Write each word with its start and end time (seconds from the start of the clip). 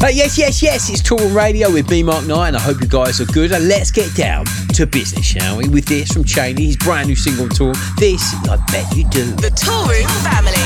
But 0.00 0.14
yes, 0.14 0.38
yes, 0.38 0.62
yes, 0.62 0.88
it's 0.88 1.02
Toolroom 1.02 1.36
Radio 1.36 1.70
with 1.70 1.86
B 1.86 2.02
Mark 2.02 2.24
Knight, 2.26 2.48
and 2.48 2.56
I 2.56 2.60
hope 2.60 2.80
you 2.80 2.88
guys 2.88 3.20
are 3.20 3.26
good. 3.26 3.52
And 3.52 3.68
let's 3.68 3.90
get 3.90 4.14
down 4.14 4.46
to 4.72 4.86
business, 4.86 5.26
shall 5.26 5.58
we? 5.58 5.68
With 5.68 5.84
this 5.84 6.10
from 6.10 6.24
Chaney, 6.24 6.64
his 6.64 6.78
brand 6.78 7.08
new 7.08 7.14
single 7.14 7.44
on 7.44 7.50
tour. 7.50 7.74
This, 7.98 8.34
I 8.48 8.56
bet 8.72 8.96
you 8.96 9.06
do. 9.10 9.26
The 9.36 9.50
Toolroom 9.50 10.08
Family. 10.24 10.56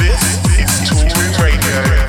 This 0.00 0.22
is 0.58 0.70
Toolroom 0.88 1.38
Radio. 1.38 2.02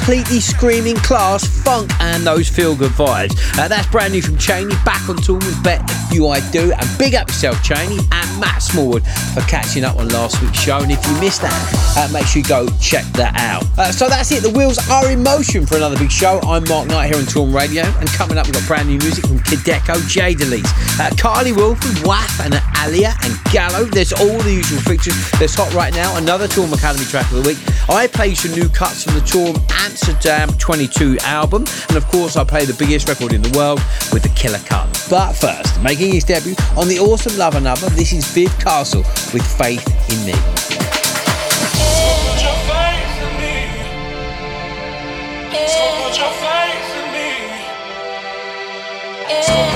Completely 0.00 0.40
screaming 0.40 0.96
class, 0.96 1.46
funk, 1.62 1.90
and 2.00 2.26
those 2.26 2.48
feel 2.48 2.74
good 2.74 2.90
vibes. 2.92 3.36
Uh, 3.58 3.68
that's 3.68 3.86
brand 3.88 4.14
new 4.14 4.22
from 4.22 4.38
Chaney, 4.38 4.74
back 4.82 5.06
on 5.10 5.16
tour 5.16 5.36
with 5.36 5.62
Bet 5.62 5.82
You 6.10 6.26
I 6.28 6.40
Do. 6.50 6.72
And 6.72 6.98
big 6.98 7.14
up 7.14 7.28
yourself, 7.28 7.62
Chaney, 7.62 7.98
and 8.10 8.40
Matt 8.40 8.62
Smallwood 8.62 9.06
for 9.34 9.42
catching 9.42 9.84
up 9.84 9.96
on 9.98 10.08
last 10.08 10.40
week's 10.42 10.58
show. 10.58 10.78
And 10.78 10.90
if 10.90 11.06
you 11.06 11.20
missed 11.20 11.42
that, 11.42 11.94
uh, 11.98 12.10
make 12.12 12.24
sure 12.24 12.40
you 12.40 12.48
go 12.48 12.66
check 12.80 13.04
that 13.12 13.38
out. 13.38 13.62
Uh, 13.78 13.92
so 13.92 14.08
that's 14.08 14.32
it. 14.32 14.42
The 14.42 14.50
wheels 14.50 14.78
are 14.88 15.08
in 15.10 15.22
motion 15.22 15.66
for 15.66 15.76
another 15.76 15.98
big 15.98 16.10
show. 16.10 16.40
I'm 16.44 16.64
Mark 16.64 16.88
Knight 16.88 17.14
here 17.14 17.16
on 17.16 17.24
Toolroom 17.24 17.54
Radio. 17.54 17.82
And 18.00 18.08
coming 18.08 18.38
up, 18.38 18.46
we've 18.46 18.54
got 18.54 18.66
brand 18.66 18.88
new 18.88 18.98
music 18.98 19.26
from 19.26 19.38
Kideko, 19.40 20.08
Jay 20.08 20.34
de 20.34 20.46
Lys, 20.46 20.64
uh, 20.98 21.10
Carly 21.18 21.52
Wolf, 21.52 21.78
wAFF, 22.02 22.40
and 22.46 22.54
Alaia, 22.80 23.12
and 23.24 23.36
Gallo. 23.52 23.84
There's 23.84 24.12
all 24.12 24.38
the 24.38 24.52
usual 24.52 24.80
features. 24.80 25.14
There's 25.38 25.54
Hot 25.54 25.72
Right 25.74 25.92
Now, 25.92 26.16
another 26.16 26.48
Toolroom 26.48 26.72
Academy 26.72 27.04
track 27.04 27.30
of 27.30 27.42
the 27.42 27.48
week. 27.48 27.58
I 27.88 28.06
play 28.06 28.34
some 28.34 28.52
new 28.52 28.70
cuts 28.70 29.04
from 29.04 29.14
the 29.14 29.20
Toolroom 29.20 29.60
Amsterdam 29.84 30.48
22 30.58 31.18
album. 31.20 31.66
And 31.88 31.96
of 31.96 32.06
course, 32.08 32.36
I 32.36 32.44
play 32.44 32.64
the 32.64 32.74
biggest 32.74 33.08
record 33.08 33.32
in 33.32 33.42
the 33.42 33.50
world 33.56 33.80
with 34.12 34.22
the 34.22 34.28
Killer 34.30 34.58
Cut. 34.60 34.88
But 35.10 35.34
first, 35.34 35.80
making 35.82 36.14
his 36.14 36.24
debut 36.24 36.54
on 36.76 36.88
the 36.88 36.98
awesome 36.98 37.36
Love 37.36 37.54
& 37.54 37.56
Other, 37.56 37.90
this 37.90 38.12
is 38.12 38.24
Viv 38.32 38.56
Castle 38.58 39.04
with 39.34 39.44
Faith 39.44 39.86
in 40.10 40.24
Me. 40.24 40.32
Put 40.32 40.40
faith 42.70 43.22
in 43.26 43.32
me. 43.40 43.58
So 45.68 45.82
put 46.00 46.14
your 46.16 46.32
faith 46.40 46.96
in 46.96 47.06
me. 47.12 47.28
So 49.42 49.69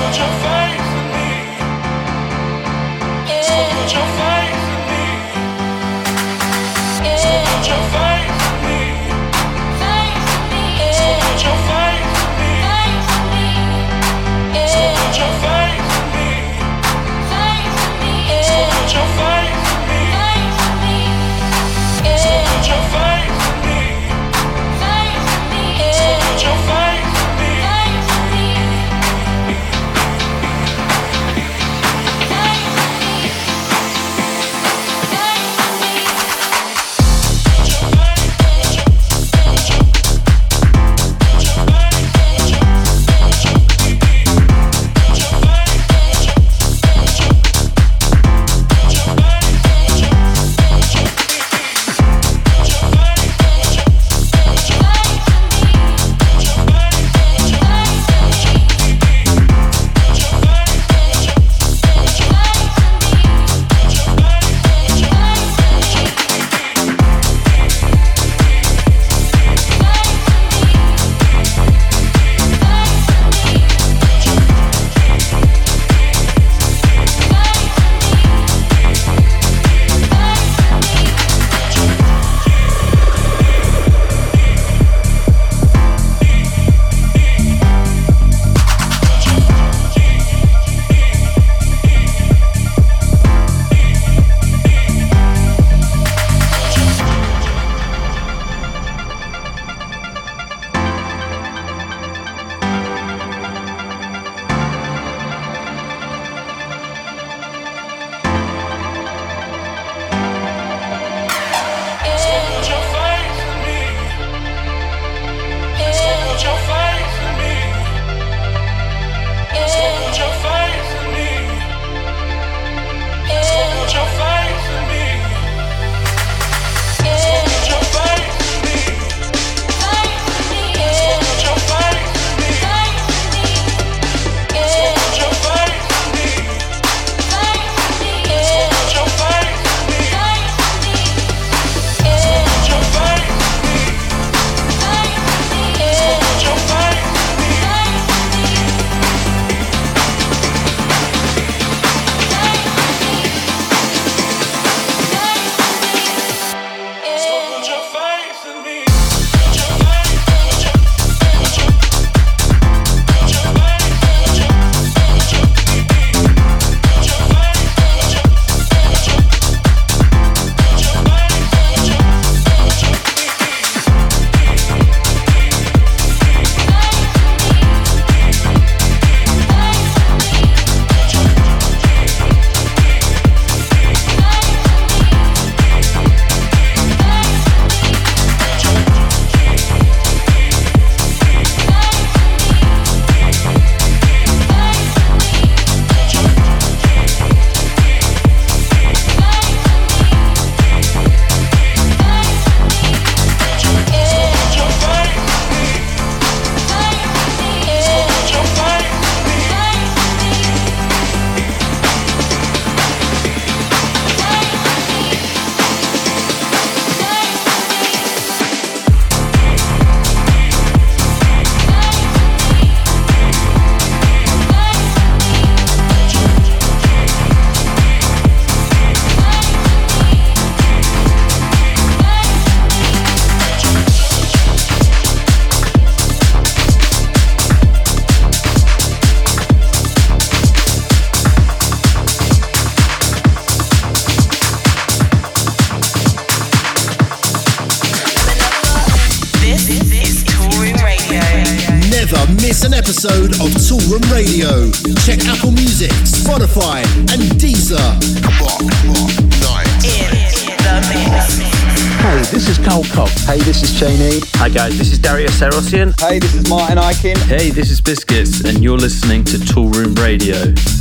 Sarosian. 265.35 265.99
Hey, 265.99 266.19
this 266.19 266.33
is 266.33 266.49
Martin 266.49 266.77
Ikin. 266.77 267.17
Hey, 267.27 267.49
this 267.49 267.69
is 267.69 267.81
Biscits, 267.81 268.45
and 268.45 268.63
you're 268.63 268.77
listening 268.77 269.25
to 269.25 269.37
Toolroom 269.37 269.97
Radio. 269.99 270.74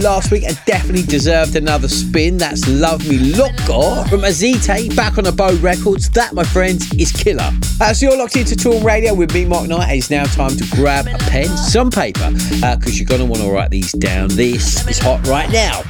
Last 0.00 0.30
week 0.30 0.44
and 0.44 0.58
definitely 0.64 1.02
deserved 1.02 1.56
another 1.56 1.88
spin. 1.88 2.38
That's 2.38 2.66
Love 2.68 3.06
Me 3.08 3.18
Loco 3.18 4.04
from 4.04 4.20
AZETE, 4.24 4.94
back 4.94 5.18
on 5.18 5.24
the 5.24 5.32
ABODE 5.32 5.62
Records. 5.62 6.08
That, 6.10 6.32
my 6.34 6.44
friends, 6.44 6.92
is 6.94 7.10
killer. 7.10 7.50
Uh, 7.80 7.92
so 7.92 8.06
you're 8.06 8.16
locked 8.16 8.36
into 8.36 8.54
Toolroom 8.54 8.84
Radio 8.84 9.12
with 9.12 9.34
me, 9.34 9.44
Mark 9.44 9.68
Knight. 9.68 9.90
It's 9.96 10.10
now 10.10 10.24
time 10.24 10.56
to 10.56 10.64
grab 10.70 11.08
a 11.08 11.18
pen, 11.18 11.48
some 11.48 11.90
paper, 11.90 12.30
because 12.30 12.98
you're 12.98 13.08
going 13.08 13.20
to 13.20 13.26
want 13.26 13.42
to 13.42 13.50
write 13.50 13.70
these 13.70 13.92
down. 13.92 14.28
This 14.28 14.86
is 14.86 14.98
hot 14.98 15.26
right 15.26 15.50
now. 15.50 15.82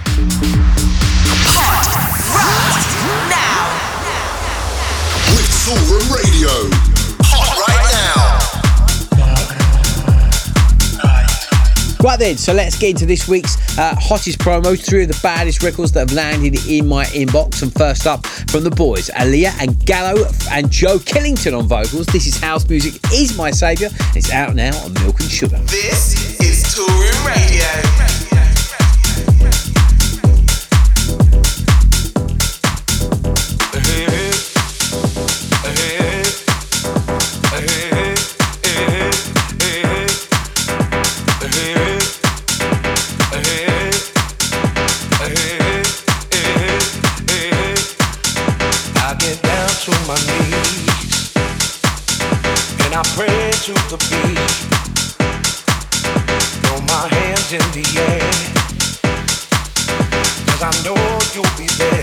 Now. 3.29 3.69
With 5.31 5.49
Toolroom 5.65 6.17
Radio. 6.17 6.28
Right 12.09 12.19
then, 12.19 12.39
so 12.39 12.55
let's 12.55 12.79
get 12.79 12.93
into 12.93 13.05
this 13.05 13.29
week's 13.29 13.59
uh, 13.79 13.95
hottest 13.95 14.39
promos, 14.39 14.83
three 14.83 15.03
of 15.03 15.09
the 15.09 15.21
baddest 15.23 15.63
records 15.63 15.93
that 15.93 16.09
have 16.09 16.13
landed 16.13 16.57
in 16.67 16.87
my 16.87 17.05
inbox. 17.05 17.61
And 17.61 17.71
first 17.71 18.07
up 18.07 18.25
from 18.25 18.65
the 18.65 18.71
boys, 18.71 19.11
Alaia 19.11 19.53
and 19.61 19.79
Gallo 19.85 20.25
and 20.51 20.71
Joe 20.71 20.97
Killington 20.97 21.53
on 21.53 21.69
vocals. 21.69 22.07
This 22.07 22.27
is 22.27 22.41
House 22.41 22.67
Music 22.67 22.99
Is 23.13 23.37
My 23.37 23.51
Saviour. 23.51 23.91
It's 24.17 24.33
out 24.33 24.55
now 24.55 24.75
on 24.85 24.95
Milk 24.95 25.21
and 25.21 25.31
Sugar. 25.31 25.59
This 25.67 26.41
is 26.41 26.65
Toolroom 26.75 27.27
Radio. 27.27 28.18
And 53.09 53.21
I 53.21 53.27
pray 53.27 53.51
to 53.89 53.97
beat. 54.11 54.39
Throw 56.63 56.81
my 56.83 57.09
hands 57.09 57.53
in 57.53 57.65
the 57.73 57.85
air, 58.01 58.31
cause 60.47 60.63
I 60.63 60.73
know 60.85 60.97
you'll 61.35 61.57
be 61.57 61.67
there. 61.79 61.98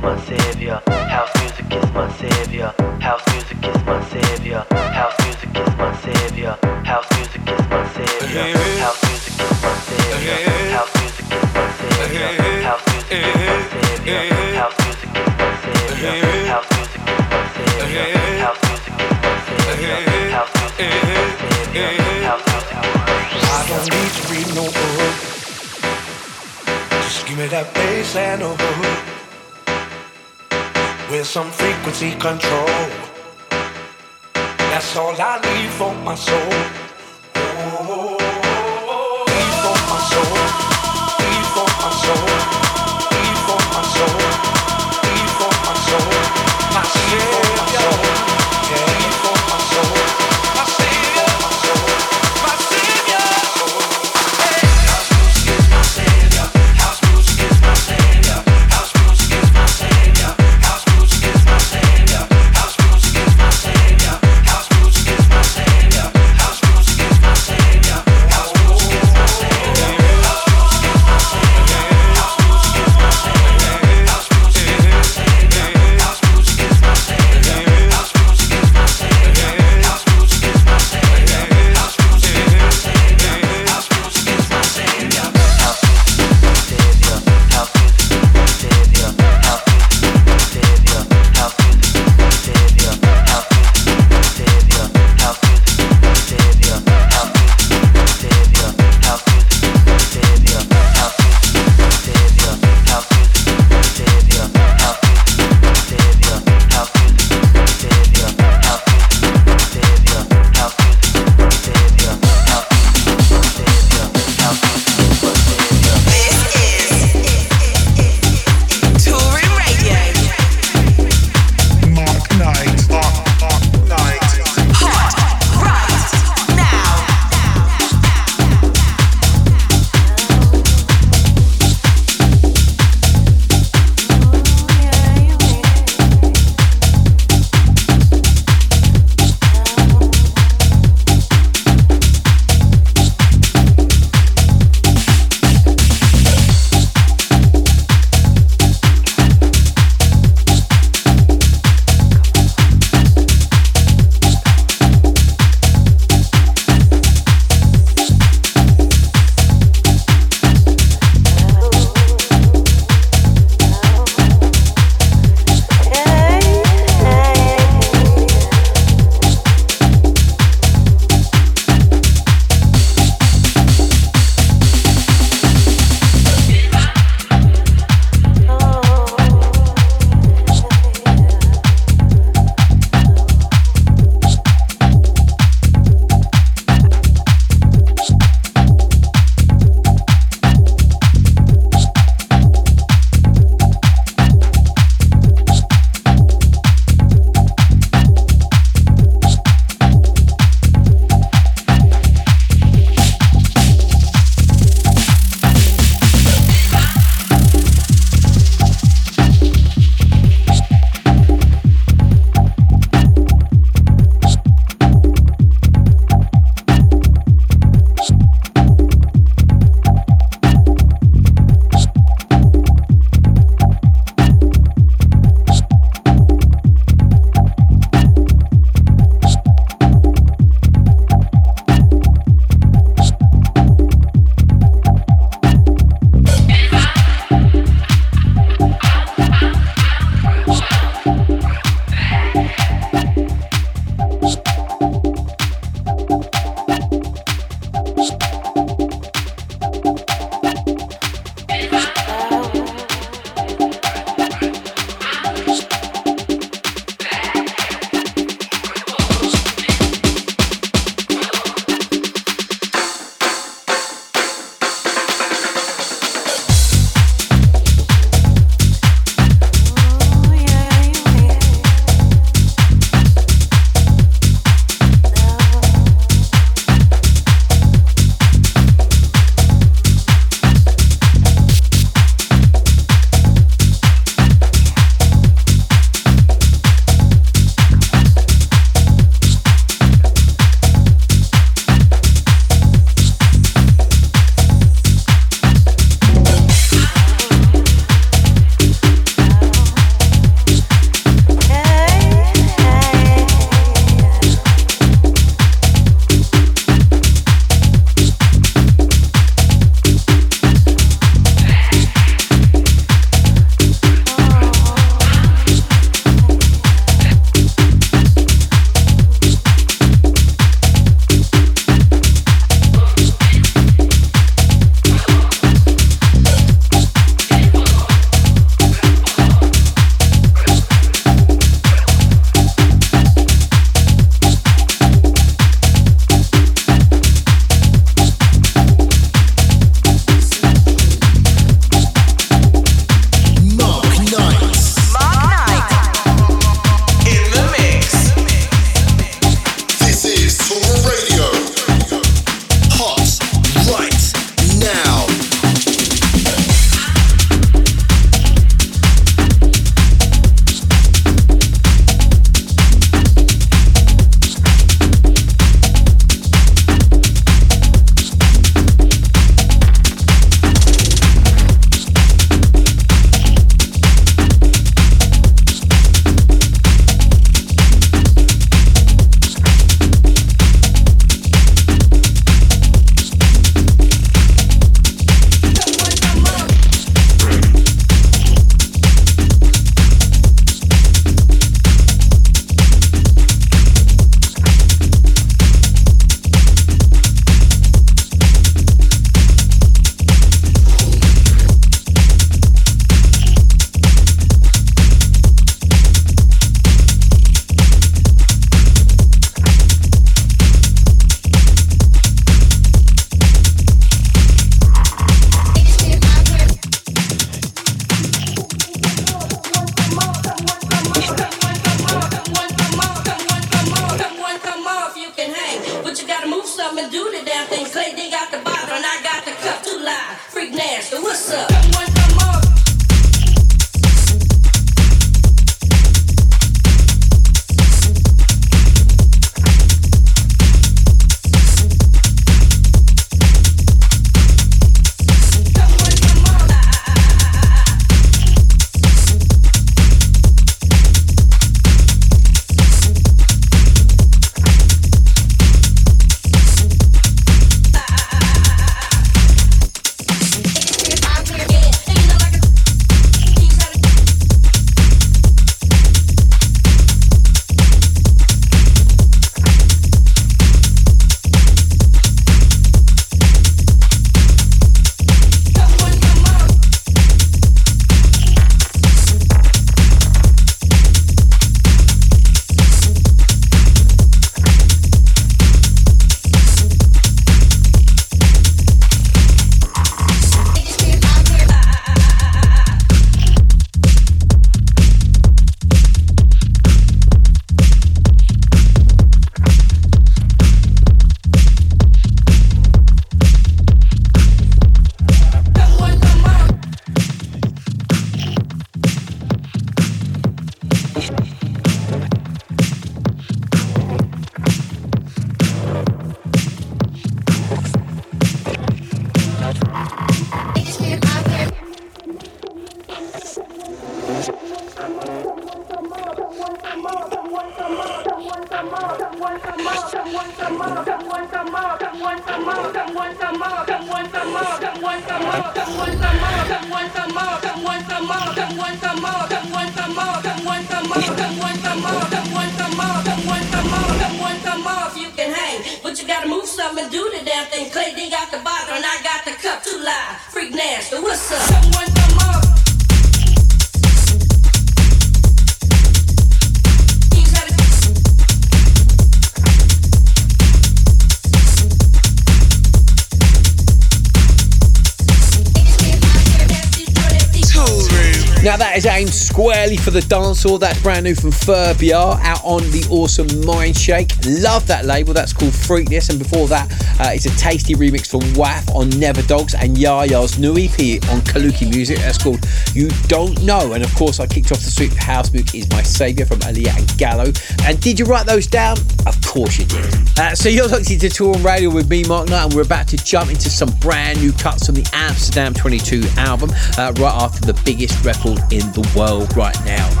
Dancehall. 570.41 570.59
That's 570.59 570.81
brand 570.81 571.03
new 571.03 571.15
from 571.15 571.31
Fer 571.31 571.73
BR 571.75 571.93
out 571.93 572.43
on 572.43 572.61
the 572.71 572.85
awesome 572.89 573.27
Mindshake. 573.27 574.43
Love 574.43 574.65
that 574.67 574.85
label. 574.85 575.13
That's 575.13 575.33
called 575.33 575.51
Freakness. 575.51 576.09
And 576.09 576.19
before 576.19 576.47
that, 576.47 576.71
uh, 576.99 577.11
it's 577.13 577.25
a 577.25 577.37
tasty 577.37 577.75
remix 577.75 578.07
from 578.07 578.21
wAFF 578.33 578.73
on 578.75 578.89
Neverdogs 578.91 579.53
and 579.59 579.77
Yaya's 579.77 580.39
new 580.39 580.53
EP 580.53 581.03
on 581.09 581.21
Kaluki 581.21 581.69
Musik. 581.69 581.97
That's 581.97 582.17
called 582.17 582.43
You 582.73 582.89
Don't 583.07 583.41
Know. 583.43 583.73
And 583.73 583.83
of 583.83 583.93
course, 583.95 584.19
I 584.19 584.27
kicked 584.27 584.51
off 584.51 584.59
the 584.59 584.71
sweet 584.71 584.93
House 584.93 585.31
Mook 585.33 585.53
is 585.53 585.69
My 585.69 585.83
Saviour 585.83 586.25
from 586.25 586.39
Alaia 586.39 586.77
and 586.77 586.97
Gallo. 586.97 587.31
And 587.63 587.79
did 587.79 587.99
you 587.99 588.05
write 588.05 588.25
those 588.25 588.47
down? 588.47 588.77
Of 589.05 589.21
course 589.25 589.59
you 589.59 589.65
did. 589.65 589.93
Uh, 590.17 590.35
so 590.35 590.49
you're 590.49 590.67
listening 590.67 590.99
to 590.99 591.09
Toolroom 591.09 591.43
Radio 591.43 591.69
with 591.69 591.89
me, 591.89 592.03
Mark 592.03 592.29
Knight, 592.29 592.45
and 592.45 592.53
we're 592.53 592.61
about 592.63 592.87
to 592.89 592.97
jump 592.97 593.29
into 593.29 593.49
some 593.49 593.69
brand 593.79 594.21
new 594.21 594.31
cuts 594.33 594.65
from 594.65 594.75
the 594.75 594.89
Amsterdam 594.93 595.53
22 595.53 596.03
album 596.17 596.51
uh, 596.77 596.93
right 596.97 597.13
after 597.13 597.41
the 597.45 597.59
biggest 597.63 598.03
record 598.03 598.39
in 598.51 598.65
the 598.73 598.93
world 598.95 599.35
right 599.35 599.57
now. 599.65 600.00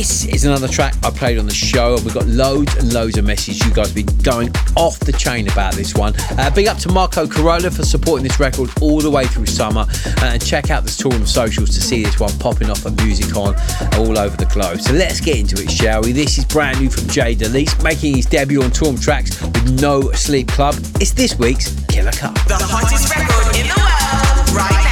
This 0.00 0.24
is 0.24 0.46
another 0.46 0.66
track 0.66 0.94
I 1.04 1.10
played 1.10 1.38
on 1.38 1.44
the 1.44 1.52
show, 1.52 1.94
and 1.94 2.02
we've 2.06 2.14
got 2.14 2.26
loads 2.26 2.74
and 2.76 2.90
loads 2.90 3.18
of 3.18 3.26
messages. 3.26 3.62
You 3.66 3.70
guys 3.74 3.88
have 3.88 3.94
been 3.94 4.06
going 4.22 4.50
off 4.74 4.98
the 4.98 5.12
chain 5.12 5.46
about 5.46 5.74
this 5.74 5.94
one. 5.94 6.14
Uh, 6.38 6.50
big 6.54 6.68
up 6.68 6.78
to 6.78 6.88
Marco 6.90 7.26
Carola 7.26 7.70
for 7.70 7.82
supporting 7.82 8.26
this 8.26 8.40
record 8.40 8.70
all 8.80 9.02
the 9.02 9.10
way 9.10 9.26
through 9.26 9.44
summer. 9.44 9.84
Uh, 10.06 10.24
and 10.24 10.42
check 10.42 10.70
out 10.70 10.84
the 10.84 10.88
Toolroom 10.88 11.26
socials 11.26 11.68
to 11.74 11.82
see 11.82 12.02
this 12.02 12.18
one 12.18 12.32
popping 12.38 12.70
off 12.70 12.86
of 12.86 12.96
music 13.04 13.36
on 13.36 13.54
all 13.98 14.18
over 14.18 14.34
the 14.38 14.48
globe. 14.50 14.80
So 14.80 14.94
let's 14.94 15.20
get 15.20 15.38
into 15.38 15.62
it, 15.62 15.70
shall 15.70 16.00
we? 16.00 16.12
This 16.12 16.38
is 16.38 16.46
brand 16.46 16.80
new 16.80 16.88
from 16.88 17.06
Jay 17.06 17.34
de 17.34 17.50
Lys, 17.50 17.82
making 17.82 18.16
his 18.16 18.24
debut 18.24 18.62
on 18.62 18.70
Toolroom 18.70 18.96
Trax 18.96 19.38
with 19.42 19.82
No 19.82 20.10
Sleep 20.12 20.48
Club. 20.48 20.76
It's 20.98 21.12
this 21.12 21.38
week's 21.38 21.78
Killer 21.88 22.12
Cut. 22.12 22.36
The 22.48 22.56
hottest 22.56 23.14
record 23.14 23.54
in 23.54 23.68
the 23.68 23.76
world 23.76 24.56
right 24.56 24.82
now. 24.82 24.89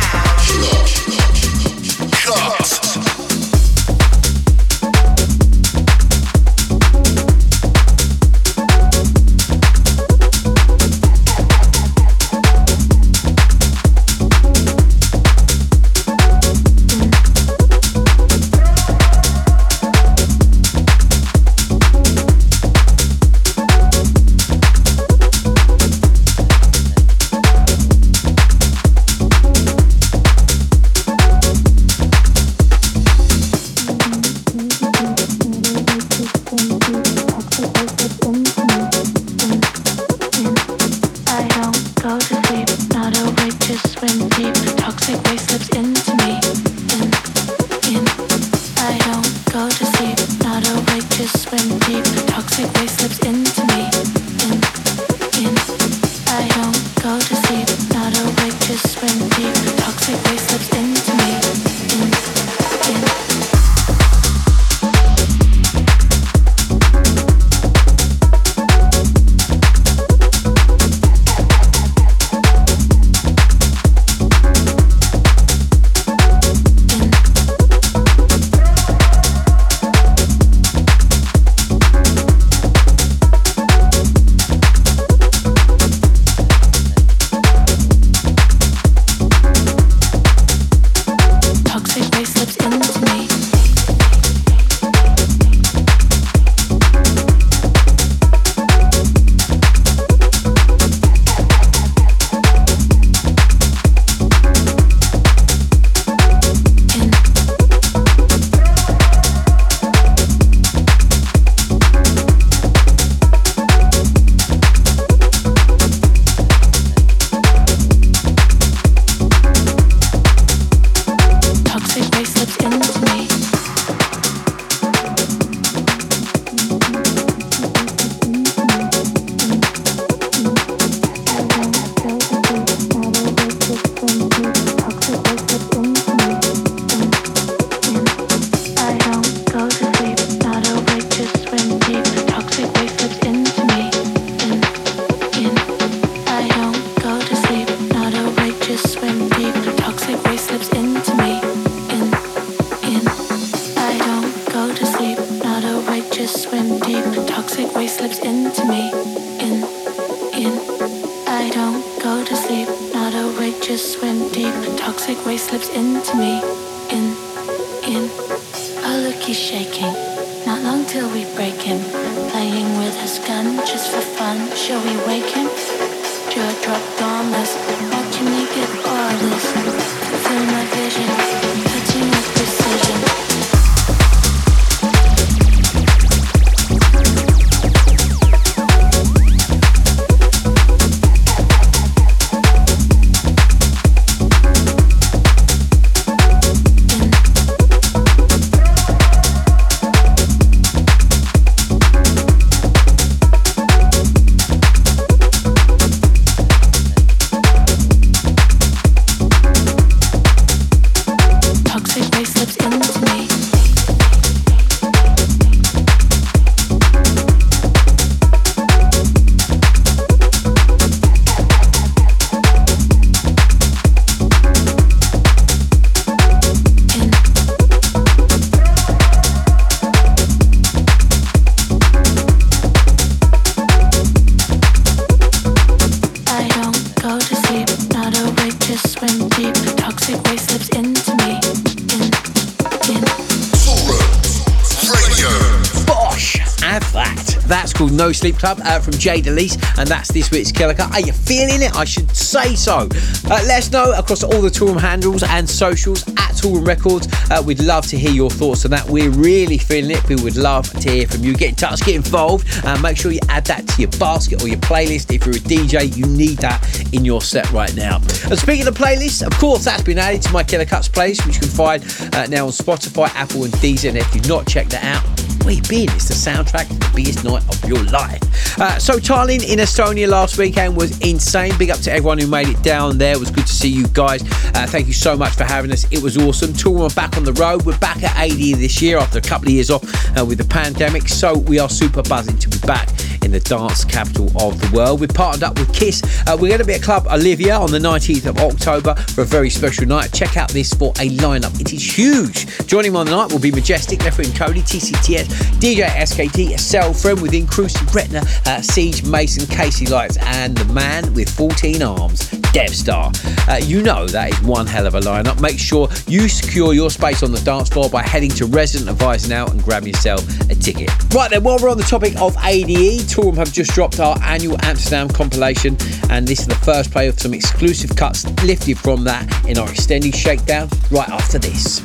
Sleep 248.18 248.36
Club 248.36 248.60
uh, 248.64 248.80
from 248.80 248.94
Jay 248.94 249.20
de 249.20 249.30
Lys, 249.30 249.56
and 249.78 249.88
that's 249.88 250.10
this 250.10 250.30
week's 250.32 250.50
Killer 250.50 250.74
Cut. 250.74 250.92
Are 250.92 251.00
you 251.00 251.12
feeling 251.12 251.62
it? 251.62 251.74
I 251.76 251.84
should 251.84 252.10
say 252.16 252.56
so. 252.56 252.88
Uh, 253.30 253.40
let 253.46 253.58
us 253.58 253.70
know 253.70 253.92
across 253.96 254.24
all 254.24 254.42
the 254.42 254.50
Toolroom 254.50 254.80
handles 254.80 255.22
and 255.22 255.48
socials 255.48 256.06
at 256.08 256.34
Toolroom 256.34 256.66
Records. 256.66 257.06
Uh, 257.30 257.40
we'd 257.46 257.62
love 257.62 257.86
to 257.86 257.96
hear 257.96 258.10
your 258.10 258.28
thoughts 258.28 258.64
on 258.64 258.72
that. 258.72 258.84
We're 258.88 259.10
really 259.10 259.56
feeling 259.58 259.92
it. 259.92 260.08
We 260.08 260.16
would 260.16 260.36
love 260.36 260.68
to 260.68 260.90
hear 260.90 261.06
from 261.06 261.22
you. 261.22 261.34
Get 261.34 261.50
in 261.50 261.54
touch, 261.54 261.80
get 261.84 261.94
involved, 261.94 262.48
and 262.64 262.82
make 262.82 262.96
sure 262.96 263.12
you 263.12 263.20
add 263.28 263.46
that 263.46 263.68
to 263.68 263.82
your 263.82 263.90
basket 263.92 264.42
or 264.42 264.48
your 264.48 264.58
playlist. 264.58 265.14
If 265.14 265.24
you're 265.24 265.36
a 265.36 265.38
DJ, 265.38 265.96
you 265.96 266.04
need 266.06 266.38
that 266.38 266.92
in 266.92 267.04
your 267.04 267.20
set 267.20 267.48
right 267.52 267.74
now. 267.76 267.96
And 267.96 268.38
speaking 268.38 268.66
of 268.66 268.74
playlists, 268.74 269.24
of 269.24 269.32
course, 269.38 269.64
that's 269.64 269.82
been 269.82 269.98
added 269.98 270.22
to 270.22 270.32
my 270.32 270.42
Killer 270.42 270.64
Cuts 270.64 270.88
playlist, 270.88 271.24
which 271.24 271.36
you 271.36 271.42
can 271.42 271.50
find 271.50 271.84
uh, 272.14 272.26
now 272.26 272.46
on 272.46 272.52
Spotify, 272.52 273.08
Apple, 273.14 273.44
and 273.44 273.52
Deezer. 273.54 273.90
And 273.90 273.98
if 273.98 274.12
you've 274.12 274.28
not 274.28 274.46
checked 274.46 274.70
that 274.70 274.84
out, 274.84 275.04
where 275.44 275.54
you 275.54 275.62
been? 275.62 275.88
It's 275.94 276.08
the 276.08 276.14
soundtrack 276.14 276.68
to 276.68 276.74
the 276.74 276.92
biggest 276.94 277.24
night 277.24 277.42
of 277.48 277.57
your 277.68 277.82
life. 277.84 278.20
Uh, 278.60 278.78
so 278.78 278.94
Tallinn 278.94 279.48
in 279.48 279.58
Estonia 279.58 280.08
last 280.08 280.38
weekend 280.38 280.76
was 280.76 280.98
insane. 281.00 281.52
Big 281.58 281.70
up 281.70 281.78
to 281.80 281.92
everyone 281.92 282.18
who 282.18 282.26
made 282.26 282.48
it 282.48 282.60
down 282.62 282.98
there. 282.98 283.12
It 283.12 283.20
was 283.20 283.30
good 283.30 283.46
to 283.46 283.52
see 283.52 283.68
you 283.68 283.86
guys. 283.88 284.22
Uh, 284.54 284.66
thank 284.66 284.86
you 284.86 284.92
so 284.92 285.16
much 285.16 285.34
for 285.34 285.44
having 285.44 285.70
us. 285.70 285.84
It 285.92 286.02
was 286.02 286.16
awesome. 286.16 286.52
Tour 286.52 286.90
back 286.90 287.16
on 287.16 287.24
the 287.24 287.34
road. 287.34 287.64
We're 287.64 287.78
back 287.78 288.02
at 288.02 288.18
ADE 288.18 288.56
this 288.56 288.82
year 288.82 288.98
after 288.98 289.18
a 289.18 289.22
couple 289.22 289.48
of 289.48 289.52
years 289.52 289.70
off 289.70 289.84
uh, 290.16 290.24
with 290.24 290.38
the 290.38 290.44
pandemic. 290.44 291.08
So 291.08 291.38
we 291.38 291.58
are 291.58 291.68
super 291.68 292.02
buzzing 292.02 292.38
to 292.38 292.48
be 292.48 292.58
back 292.66 292.88
in 293.28 293.32
the 293.32 293.40
dance 293.40 293.84
capital 293.84 294.26
of 294.40 294.58
the 294.58 294.70
world. 294.74 295.00
We've 295.00 295.08
partnered 295.08 295.42
up 295.42 295.58
with 295.58 295.72
Kiss. 295.74 296.02
Uh, 296.26 296.36
we're 296.40 296.48
going 296.48 296.60
to 296.60 296.64
be 296.64 296.72
at 296.74 296.82
Club 296.82 297.06
Olivia 297.08 297.58
on 297.58 297.70
the 297.70 297.78
19th 297.78 298.26
of 298.26 298.38
October 298.38 298.94
for 298.94 299.20
a 299.20 299.24
very 299.24 299.50
special 299.50 299.84
night. 299.86 300.12
Check 300.12 300.38
out 300.38 300.48
this 300.48 300.72
for 300.72 300.90
a 300.92 301.10
lineup. 301.10 301.60
It 301.60 301.74
is 301.74 301.98
huge. 301.98 302.46
Joining 302.66 302.92
me 302.92 302.98
on 302.98 303.06
the 303.06 303.12
night 303.12 303.30
will 303.30 303.38
be 303.38 303.50
Majestic, 303.50 303.98
Leffer 304.00 304.24
and 304.24 304.34
Cody, 304.34 304.62
TCTS, 304.62 305.26
DJ 305.60 305.86
SKT, 305.88 306.58
Cell 306.58 306.94
Friend 306.94 307.20
with 307.20 307.32
Crucial 307.50 307.86
Retina, 307.92 308.22
uh, 308.46 308.62
Siege, 308.62 309.04
Mason, 309.04 309.46
Casey 309.46 309.86
Lights, 309.86 310.16
and 310.22 310.56
the 310.56 310.72
man 310.72 311.12
with 311.12 311.28
14 311.28 311.82
arms, 311.82 312.30
Devstar. 312.52 313.12
Uh, 313.46 313.56
you 313.56 313.82
know 313.82 314.06
that 314.06 314.30
is 314.32 314.40
one 314.40 314.66
hell 314.66 314.86
of 314.86 314.94
a 314.94 315.00
lineup. 315.00 315.40
Make 315.40 315.58
sure 315.58 315.88
you 316.06 316.28
secure 316.28 316.72
your 316.72 316.90
space 316.90 317.22
on 317.22 317.32
the 317.32 317.40
dance 317.40 317.68
floor 317.68 317.90
by 317.90 318.02
heading 318.02 318.30
to 318.30 318.46
Resident 318.46 318.88
Advisor 318.88 319.28
now 319.28 319.46
and 319.46 319.62
grab 319.62 319.86
yourself 319.86 320.22
a 320.50 320.54
ticket. 320.54 320.90
Right 321.14 321.30
then, 321.30 321.42
while 321.42 321.58
we're 321.60 321.68
on 321.68 321.76
the 321.76 321.84
topic 321.84 322.18
of 322.20 322.34
ADE, 322.42 323.06
Toolroom 323.18 323.36
have 323.36 323.52
just 323.52 323.72
dropped 323.72 323.98
our 323.98 324.16
annual 324.22 324.56
Amsterdam 324.62 325.08
compilation, 325.08 325.76
and 326.08 326.24
this 326.24 326.38
is 326.38 326.46
the 326.46 326.54
first 326.54 326.92
play 326.92 327.08
of 327.08 327.18
some 327.18 327.34
exclusive 327.34 327.96
cuts 327.96 328.24
lifted 328.44 328.78
from 328.78 329.02
that 329.02 329.26
in 329.44 329.58
our 329.58 329.68
extended 329.68 330.14
shakedown 330.14 330.68
right 330.92 331.08
after 331.08 331.36
this. 331.36 331.80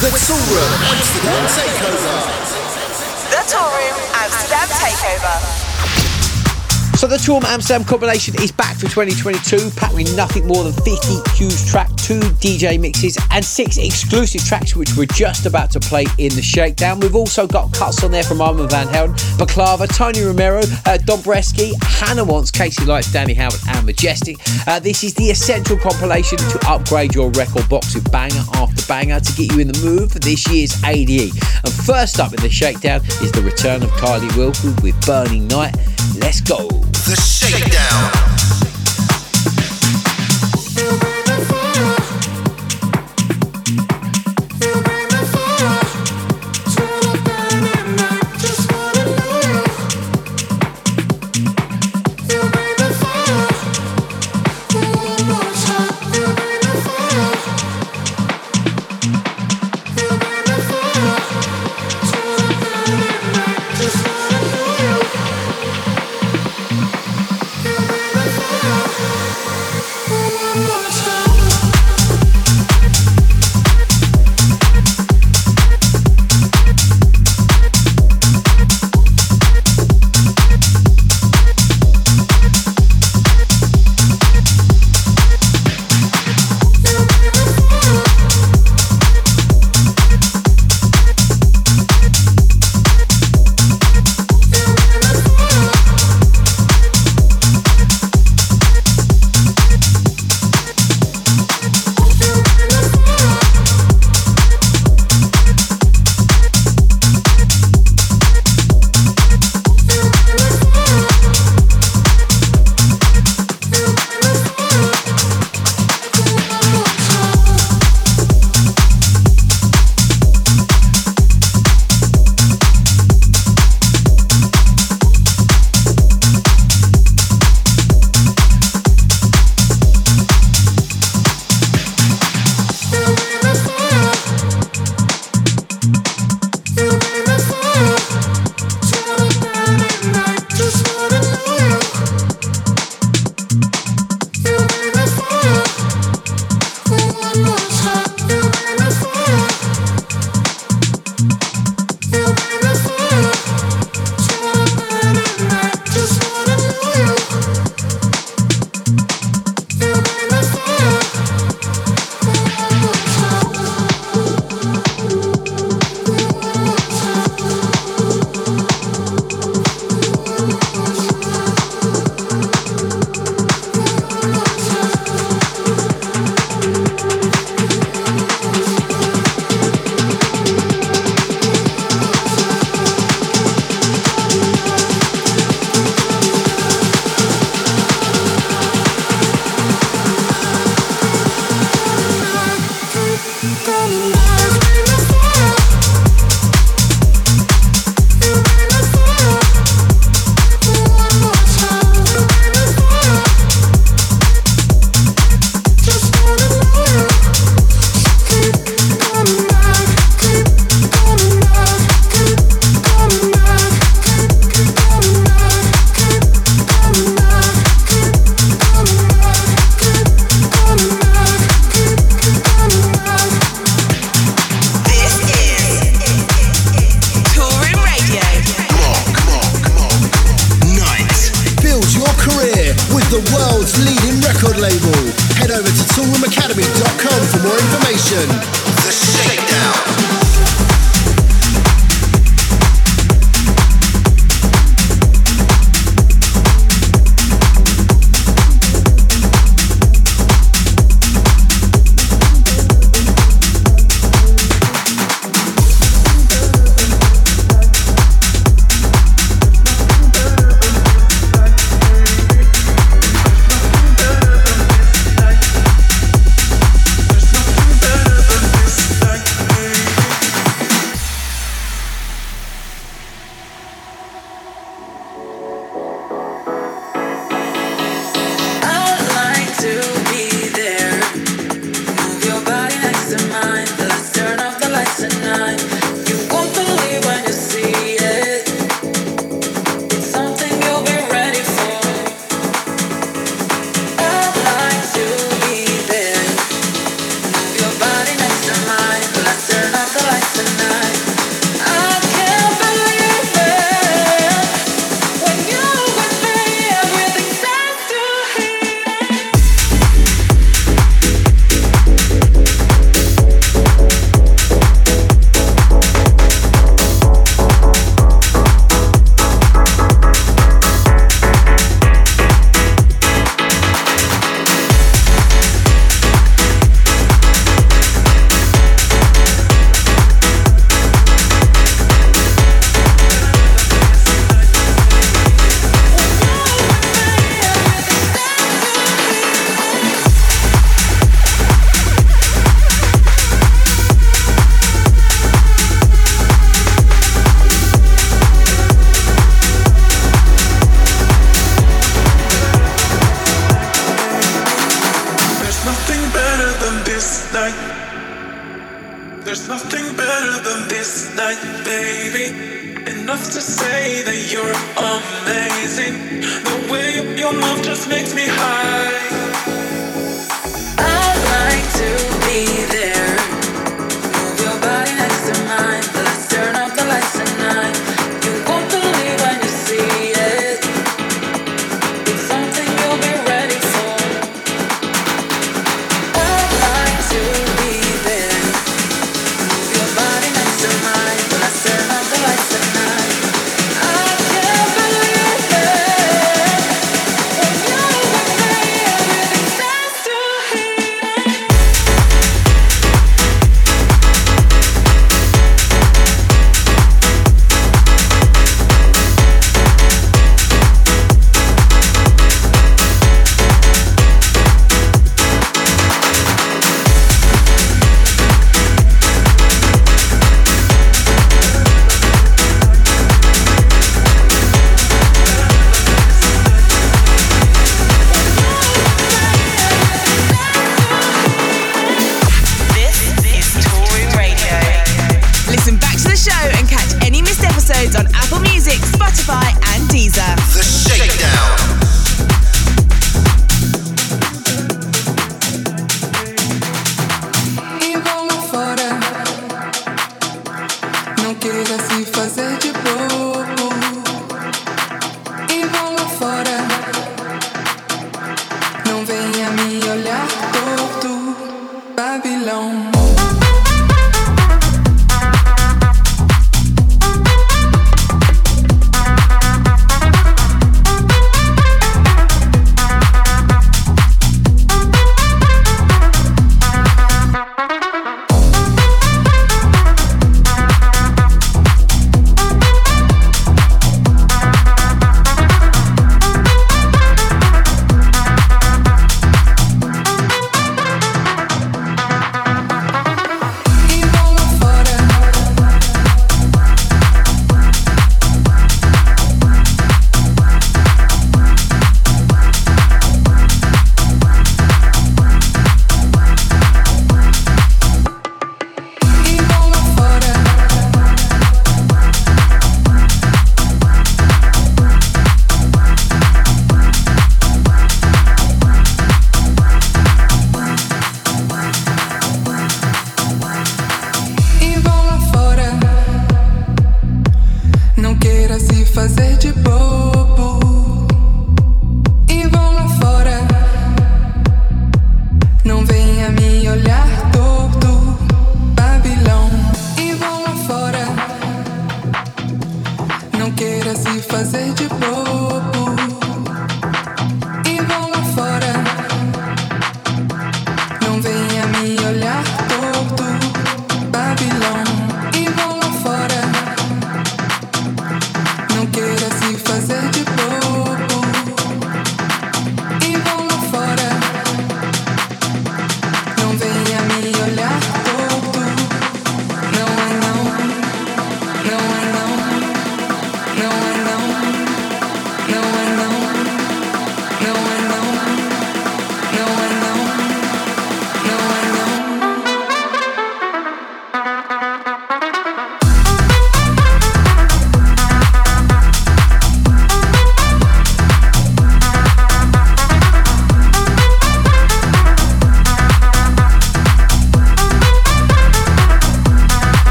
The 0.00 0.08
Toolroom 0.08 0.72
Amsterdam 0.88 1.44
Takeover. 1.52 2.24
The 3.28 3.42
Toolroom 3.52 3.96
Amsterdam 4.16 4.68
Takeover. 4.80 5.65
So 6.96 7.06
the 7.06 7.16
Toolroom 7.16 7.44
Amsterdam 7.44 7.84
compilation 7.84 8.34
is 8.40 8.50
back 8.50 8.76
for 8.76 8.88
2022, 8.88 9.70
packed 9.76 9.92
with 9.92 10.16
nothing 10.16 10.46
more 10.46 10.64
than 10.64 10.72
50 10.72 10.96
huge 11.36 11.66
track, 11.66 11.94
two 11.96 12.20
DJ 12.40 12.80
mixes, 12.80 13.18
and 13.32 13.44
six 13.44 13.76
exclusive 13.76 14.42
tracks 14.42 14.74
which 14.74 14.96
we're 14.96 15.04
just 15.04 15.44
about 15.44 15.70
to 15.72 15.80
play 15.80 16.06
in 16.16 16.34
the 16.34 16.40
shakedown. 16.40 16.98
We've 16.98 17.14
also 17.14 17.46
got 17.46 17.70
cuts 17.74 18.02
on 18.02 18.12
there 18.12 18.22
from 18.22 18.40
Armand 18.40 18.70
Van 18.70 18.88
Helden, 18.88 19.14
Baklava, 19.36 19.94
Tony 19.94 20.22
Romero, 20.22 20.60
uh, 20.60 20.96
Dombresky, 21.04 21.74
Hannah 21.82 22.24
Wants, 22.24 22.50
Casey 22.50 22.86
Lights, 22.86 23.12
Danny 23.12 23.34
Howard, 23.34 23.60
and 23.68 23.84
Majestic. 23.84 24.38
Uh, 24.66 24.80
this 24.80 25.04
is 25.04 25.12
the 25.12 25.28
essential 25.28 25.76
compilation 25.76 26.38
to 26.38 26.58
upgrade 26.66 27.14
your 27.14 27.28
record 27.32 27.68
box 27.68 27.94
with 27.94 28.10
banger 28.10 28.42
after 28.54 28.86
banger 28.86 29.20
to 29.20 29.32
get 29.34 29.52
you 29.52 29.60
in 29.60 29.68
the 29.68 29.78
mood 29.84 30.10
for 30.10 30.18
this 30.20 30.48
year's 30.50 30.82
ADE. 30.82 31.32
And 31.62 31.72
first 31.84 32.18
up 32.20 32.32
in 32.32 32.40
the 32.40 32.48
shakedown 32.48 33.04
is 33.20 33.32
the 33.32 33.42
return 33.42 33.82
of 33.82 33.90
Carly 33.90 34.28
Wilford 34.34 34.80
with 34.80 34.98
Burning 35.04 35.46
Night. 35.48 35.76
Let's 36.14 36.40
go. 36.40 36.85
The 36.92 37.16
Shakedown. 37.16 38.55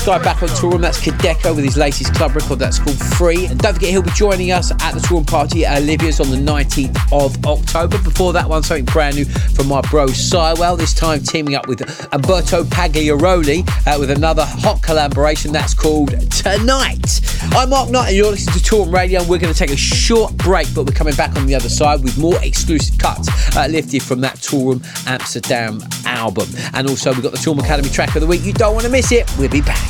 This 0.00 0.06
guy 0.06 0.18
back 0.22 0.42
on 0.42 0.48
tour, 0.48 0.76
and 0.76 0.82
that's 0.82 0.98
Kideko 0.98 1.54
with 1.54 1.62
his 1.62 1.76
latest 1.76 2.14
club 2.14 2.34
record 2.34 2.58
that's 2.58 2.78
called 2.78 2.98
Free. 2.98 3.44
And 3.44 3.60
don't 3.60 3.74
forget, 3.74 3.90
he'll 3.90 4.00
be 4.00 4.08
joining 4.12 4.50
us 4.50 4.70
at 4.70 4.94
the 4.94 5.00
touring 5.00 5.26
party 5.26 5.66
at 5.66 5.82
Olivia's 5.82 6.20
on 6.20 6.30
the 6.30 6.38
19th 6.38 6.96
of 7.12 7.44
October. 7.44 7.98
Before 7.98 8.32
that 8.32 8.48
one, 8.48 8.62
something 8.62 8.86
brand 8.86 9.16
new 9.16 9.26
from 9.26 9.68
my 9.68 9.82
bro 9.82 10.06
Siwell, 10.06 10.78
this 10.78 10.94
time 10.94 11.20
teaming 11.20 11.54
up 11.54 11.68
with 11.68 11.82
Umberto 12.14 12.64
Pagliaroli 12.64 13.68
uh, 13.86 13.98
with 14.00 14.10
another 14.10 14.46
hot 14.46 14.82
collaboration 14.82 15.52
that's 15.52 15.74
called 15.74 16.18
Tonight. 16.30 17.20
I'm 17.52 17.68
Mark 17.68 17.90
Knight, 17.90 18.08
and 18.08 18.16
you're 18.16 18.30
listening 18.30 18.58
to 18.58 18.60
Toolroom 18.60 18.94
Radio, 18.94 19.20
and 19.20 19.28
we're 19.28 19.38
going 19.38 19.52
to 19.52 19.58
take 19.58 19.70
a 19.70 19.76
short 19.76 20.34
break, 20.38 20.74
but 20.74 20.86
we're 20.86 20.94
coming 20.94 21.14
back 21.14 21.36
on 21.36 21.44
the 21.44 21.54
other 21.54 21.68
side 21.68 22.02
with 22.02 22.16
more 22.16 22.42
exclusive 22.42 22.96
cuts 22.96 23.28
uh, 23.54 23.66
lifted 23.66 24.02
from 24.02 24.22
that 24.22 24.36
Toolroom 24.36 24.82
Amsterdam 25.06 25.82
album. 26.06 26.48
And 26.72 26.88
also, 26.88 27.12
we've 27.12 27.22
got 27.22 27.32
the 27.32 27.38
Toolroom 27.38 27.60
Academy 27.62 27.90
track 27.90 28.14
of 28.14 28.22
the 28.22 28.26
week. 28.26 28.44
You 28.44 28.54
don't 28.54 28.72
want 28.72 28.86
to 28.86 28.90
miss 28.90 29.12
it. 29.12 29.30
We'll 29.36 29.50
be 29.50 29.60
back. 29.60 29.89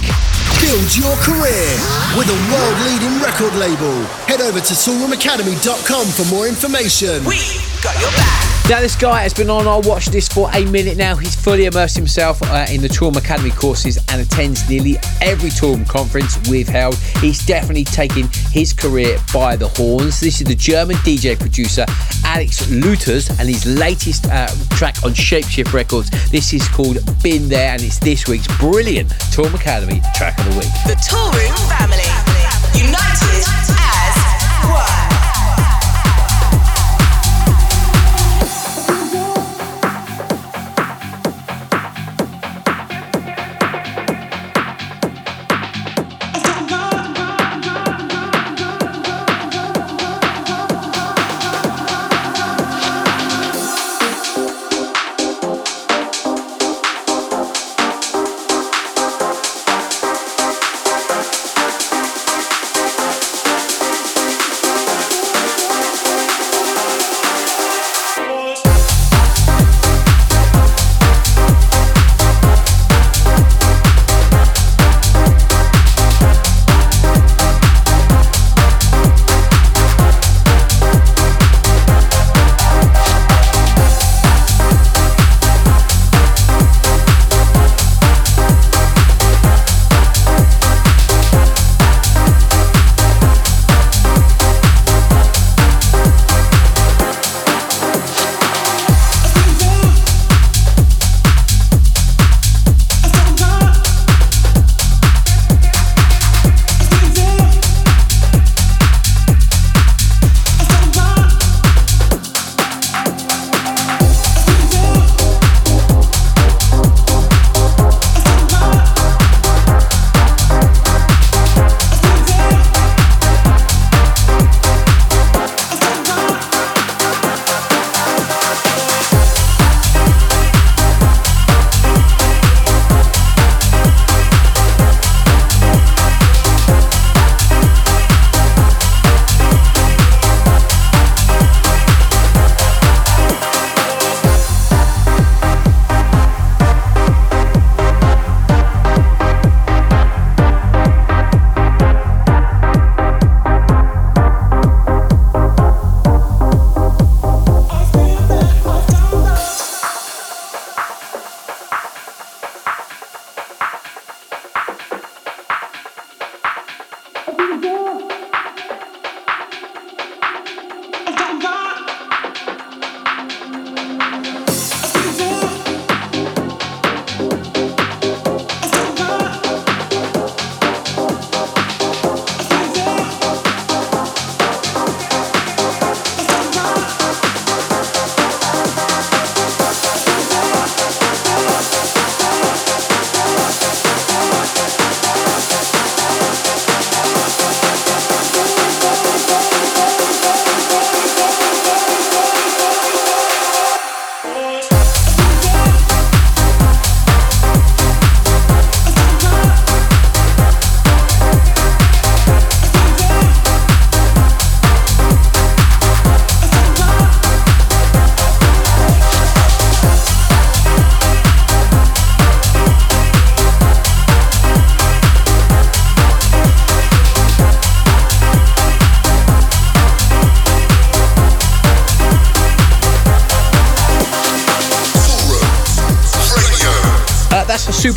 Build 0.71 0.97
your 0.97 1.17
career 1.17 1.67
with 2.17 2.29
a 2.31 2.39
world 2.53 2.79
leading 2.87 3.21
record 3.21 3.53
label. 3.57 4.05
Head 4.29 4.41
over 4.41 4.61
to 4.61 4.73
toolroomacademy.com 4.73 6.07
for 6.07 6.33
more 6.33 6.47
information. 6.47 7.25
We 7.25 7.59
got 7.83 7.99
your 7.99 8.11
back. 8.13 8.51
Now, 8.71 8.79
this 8.79 8.95
guy 8.95 9.23
has 9.23 9.35
been 9.35 9.51
on 9.51 9.67
our 9.67 9.81
watch 9.81 10.13
list 10.13 10.33
for 10.33 10.49
a 10.55 10.65
minute 10.67 10.97
now. 10.97 11.17
He's 11.17 11.35
fully 11.35 11.65
immersed 11.65 11.97
himself 11.97 12.41
uh, 12.41 12.67
in 12.71 12.83
the 12.83 12.87
Toolroom 12.87 13.17
Academy 13.17 13.51
courses 13.51 13.99
and 14.11 14.21
attends 14.21 14.71
nearly 14.71 14.97
every 15.21 15.51
Toolroom 15.51 15.89
conference 15.89 16.39
we've 16.49 16.69
held. 16.69 16.95
He's 17.21 17.45
definitely 17.45 17.83
taking 17.83 18.29
his 18.53 18.73
career 18.73 19.19
by 19.35 19.57
the 19.57 19.67
horns. 19.67 20.21
This 20.21 20.41
is 20.41 20.47
the 20.47 20.55
German 20.55 20.95
DJ 20.99 21.37
producer 21.37 21.85
Alex 22.31 22.67
Lauthals 22.67 23.29
and 23.41 23.49
his 23.49 23.67
latest 23.67 24.27
uh, 24.29 24.47
track 24.71 24.95
on 25.03 25.11
Shapeshift 25.11 25.73
Records. 25.73 26.11
This 26.31 26.53
is 26.53 26.67
called 26.69 26.99
Been 27.25 27.49
There 27.49 27.73
and 27.73 27.83
it's 27.83 27.99
this 27.99 28.29
week's 28.29 28.47
brilliant 28.59 29.09
Toolroom 29.35 29.55
Academy 29.55 30.01
track 30.15 30.39
of 30.39 30.45
the 30.45 30.61
week. 30.61 30.71
The 30.87 30.95
Toolroom 31.03 31.59
family. 31.69 32.07
United 32.79 33.43
as 33.75 34.17
one. 34.71 35.00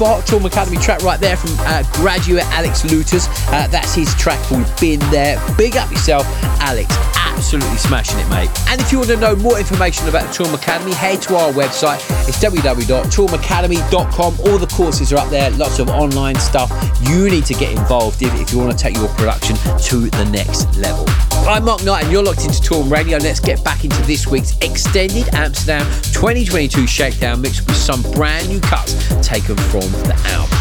Hot 0.05 0.45
Academy 0.45 0.77
track 0.77 1.01
right 1.01 1.19
there 1.19 1.37
from 1.37 1.51
uh, 1.59 1.83
graduate 1.93 2.45
Alex 2.47 2.83
Lauthals. 2.83 3.27
Uh, 3.51 3.67
that's 3.67 3.93
his 3.93 4.13
track 4.15 4.39
called 4.47 4.65
Been 4.79 4.99
There. 5.11 5.39
Big 5.57 5.77
up 5.77 5.89
yourself, 5.91 6.25
Alex. 6.59 6.95
Absolutely 7.15 7.77
smashing 7.77 8.19
it, 8.19 8.27
mate. 8.29 8.49
And 8.67 8.81
if 8.81 8.91
you 8.91 8.99
want 8.99 9.09
to 9.11 9.17
know 9.17 9.35
more 9.35 9.57
information 9.59 10.07
about 10.07 10.23
the 10.23 10.43
Toolroom 10.43 10.55
Academy, 10.55 10.93
head 10.93 11.21
to 11.23 11.35
our 11.35 11.51
website. 11.51 11.97
It's 12.27 12.39
www.toolroomacademy.com. 12.43 14.39
All 14.39 14.57
the 14.57 14.67
courses 14.67 15.13
are 15.13 15.17
up 15.17 15.29
there, 15.29 15.51
lots 15.51 15.79
of 15.79 15.89
online 15.89 16.35
stuff 16.35 16.71
you 17.09 17.29
need 17.29 17.45
to 17.45 17.53
get 17.53 17.71
involved 17.71 18.21
in 18.21 18.29
if 18.35 18.51
you 18.51 18.59
want 18.59 18.71
to 18.71 18.77
take 18.77 18.95
your 18.95 19.09
production 19.09 19.55
to 19.55 20.09
the 20.09 20.25
next 20.31 20.75
level. 20.77 21.05
I'm 21.45 21.65
Mark 21.65 21.83
Knight 21.83 22.03
and 22.03 22.11
you're 22.11 22.23
locked 22.23 22.45
into 22.45 22.61
Toolroom 22.61 22.89
Radio. 22.89 23.17
Let's 23.17 23.41
get 23.41 23.61
back 23.65 23.83
into 23.83 24.01
this 24.03 24.25
week's 24.27 24.57
extended 24.59 25.27
Amsterdam 25.35 25.85
2022 26.13 26.87
Shakedown 26.87 27.41
mix 27.41 27.59
with 27.65 27.75
some 27.75 28.01
brand 28.13 28.47
new 28.47 28.61
cuts 28.61 28.93
taken 29.21 29.57
from 29.57 29.81
the 30.07 30.15
album. 30.31 30.57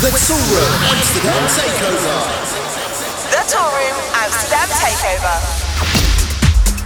The 0.00 0.14
Toolroom 0.14 0.70
Amsterdam 0.94 1.42
Takeover. 1.58 2.18
The 3.30 3.42
Toolroom 3.50 3.96
Amsterdam 4.14 4.68
Takeover. 4.78 5.64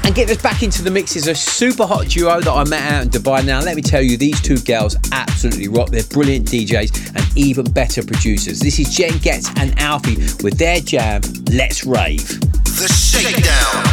And 0.07 0.15
get 0.15 0.31
us 0.31 0.41
back 0.41 0.63
into 0.63 0.83
the 0.83 0.91
mix 0.91 1.15
is 1.17 1.29
a 1.29 1.35
super 1.35 1.85
hot 1.85 2.07
duo 2.07 2.41
that 2.41 2.51
I 2.51 2.65
met 2.65 2.91
out 2.91 3.03
in 3.03 3.11
Dubai. 3.11 3.45
Now, 3.45 3.61
let 3.61 3.77
me 3.77 3.83
tell 3.83 4.01
you, 4.01 4.17
these 4.17 4.41
two 4.41 4.57
girls 4.61 4.97
absolutely 5.13 5.69
rock. 5.69 5.91
They're 5.91 6.03
brilliant 6.05 6.47
DJs 6.47 7.15
and 7.15 7.37
even 7.37 7.71
better 7.71 8.03
producers. 8.03 8.61
This 8.61 8.79
is 8.79 8.89
Jenn 8.89 9.19
Getz 9.19 9.51
and 9.57 9.79
Alfie 9.79 10.17
with 10.43 10.57
their 10.57 10.81
jam, 10.81 11.21
Let's 11.53 11.85
Rave. 11.85 12.38
Shakedown. 13.19 13.88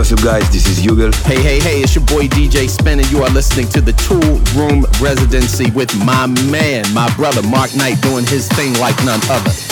What's 0.00 0.12
up, 0.12 0.22
guys? 0.22 0.50
This 0.50 0.66
is 0.66 0.80
Yugal. 0.80 1.14
Hey, 1.26 1.42
hey, 1.42 1.60
hey, 1.60 1.82
it's 1.82 1.94
your 1.94 2.06
boy 2.06 2.26
DJ 2.26 2.70
Spin, 2.70 3.00
and 3.00 3.10
you 3.12 3.22
are 3.22 3.28
listening 3.28 3.68
to 3.68 3.82
the 3.82 3.92
Tool 3.92 4.40
Room 4.58 4.86
Residency 4.98 5.70
with 5.72 5.94
my 6.06 6.26
man, 6.50 6.86
my 6.94 7.14
brother 7.16 7.42
Mark 7.42 7.76
Knight, 7.76 8.00
doing 8.00 8.24
his 8.24 8.48
thing 8.48 8.72
like 8.80 8.96
none 9.04 9.20
other. 9.28 9.69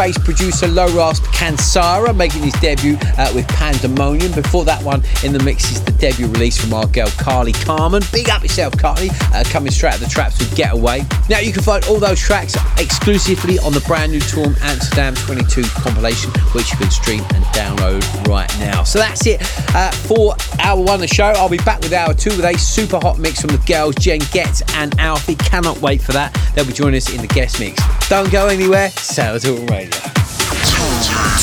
Producer 0.00 0.66
Lohrasp 0.66 1.20
Kansara 1.26 2.16
making 2.16 2.42
his 2.42 2.54
debut 2.54 2.96
uh, 3.18 3.30
with 3.34 3.46
Pandemonium. 3.48 4.32
Before 4.32 4.64
that 4.64 4.82
one 4.82 5.02
in 5.22 5.34
the 5.34 5.42
mix 5.44 5.70
is 5.70 5.84
the 5.84 5.92
debut 5.92 6.26
release 6.28 6.58
from 6.58 6.72
our 6.72 6.86
girl 6.86 7.08
Carly 7.18 7.52
Carmen. 7.52 8.02
Big 8.10 8.30
up 8.30 8.42
yourself, 8.42 8.78
Carly, 8.78 9.10
uh, 9.34 9.44
coming 9.48 9.70
straight 9.70 9.92
out 9.92 10.00
the 10.00 10.06
traps 10.06 10.38
with 10.38 10.56
Getaway. 10.56 11.02
Now 11.28 11.40
you 11.40 11.52
can 11.52 11.62
find 11.62 11.84
all 11.84 11.98
those 11.98 12.18
tracks 12.18 12.56
exclusively 12.78 13.58
on 13.58 13.74
the 13.74 13.80
brand 13.80 14.12
new 14.12 14.20
Toolroom 14.20 14.58
Amsterdam 14.62 15.14
22 15.16 15.64
compilation, 15.64 16.30
which 16.54 16.72
you 16.72 16.78
can 16.78 16.90
stream 16.90 17.20
and 17.34 17.44
download 17.52 18.02
right 18.26 18.50
now. 18.58 18.84
So 18.84 18.98
that's 18.98 19.26
it 19.26 19.42
uh, 19.74 19.90
for 19.90 20.34
hour 20.60 20.80
one 20.80 20.94
of 20.94 21.00
the 21.00 21.08
show. 21.08 21.26
I'll 21.36 21.50
be 21.50 21.58
back 21.58 21.80
with 21.80 21.92
hour 21.92 22.14
two 22.14 22.30
with 22.30 22.46
a 22.46 22.56
super 22.56 22.98
hot 22.98 23.18
mix 23.18 23.42
from 23.42 23.50
the 23.50 23.62
girls 23.66 23.96
Jenn 23.96 24.20
Getz 24.32 24.62
and 24.76 24.98
Alfie. 24.98 25.34
Cannot 25.34 25.82
wait 25.82 26.00
for 26.00 26.12
that. 26.12 26.32
They'll 26.54 26.64
be 26.64 26.72
joining 26.72 26.96
us 26.96 27.14
in 27.14 27.20
the 27.20 27.28
guest 27.28 27.60
mix. 27.60 27.78
Don't 28.10 28.32
go 28.32 28.48
anywhere. 28.48 28.90
Sour 28.90 29.38
Toolroom 29.38 29.70
Radio. 29.70 29.90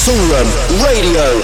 Toolroom 0.03 0.49
Radio. 0.83 1.41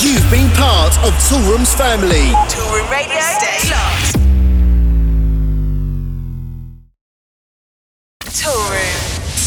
You've 0.00 0.24
been 0.30 0.48
part 0.56 0.96
of 1.04 1.12
Toolroom's 1.28 1.74
family. 1.74 2.32
Toolroom 2.48 2.90
Radio. 2.90 3.20
Stay 3.20 3.68
locked. 3.68 4.16
Toolroom. 8.32 8.96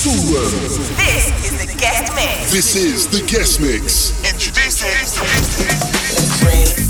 Toolroom. 0.05 0.95
This 0.95 1.25
is 1.43 1.57
the 1.57 1.73
guest 1.79 2.13
mix. 2.13 2.51
This 2.51 2.75
is 2.75 3.07
the 3.07 3.25
guest 3.25 3.59
mix. 3.59 4.23
Introducing. 4.31 6.04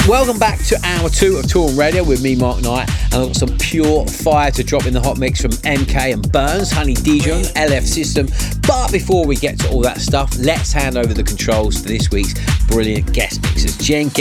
Welcome 0.08 0.38
back 0.38 0.60
to 0.66 0.80
hour 0.84 1.10
two 1.10 1.38
of 1.38 1.45
Toolroom 1.45 1.80
Radio 1.80 2.03
with 2.03 2.22
me, 2.22 2.36
Mark 2.36 2.62
Knight, 2.62 2.88
and 3.06 3.16
I've 3.16 3.28
got 3.30 3.36
some 3.36 3.58
pure 3.58 4.06
fire 4.06 4.51
to 4.51 4.64
drop 4.64 4.86
in 4.86 4.93
the 4.93 5.01
hot 5.01 5.18
mix 5.18 5.41
from 5.41 5.49
MK 5.49 6.14
and 6.14 6.32
Burns, 6.32 6.72
Honey 6.72 6.93
Dijon, 6.93 7.41
LF 7.41 7.82
System. 7.82 8.28
But 8.68 8.91
before 8.91 9.26
we 9.26 9.36
get 9.36 9.58
to 9.62 9.70
all 9.70 9.82
that 9.82 9.99
stuff, 9.99 10.38
let's 10.38 10.72
hand 10.72 10.95
over 10.95 11.12
the 11.12 11.24
controls 11.24 11.82
to 11.82 11.88
this 11.88 12.12
week's 12.12 12.36
brilliant 12.68 13.14
guest 13.14 13.41
mixers, 13.41 13.78
Jenn 13.78 14.12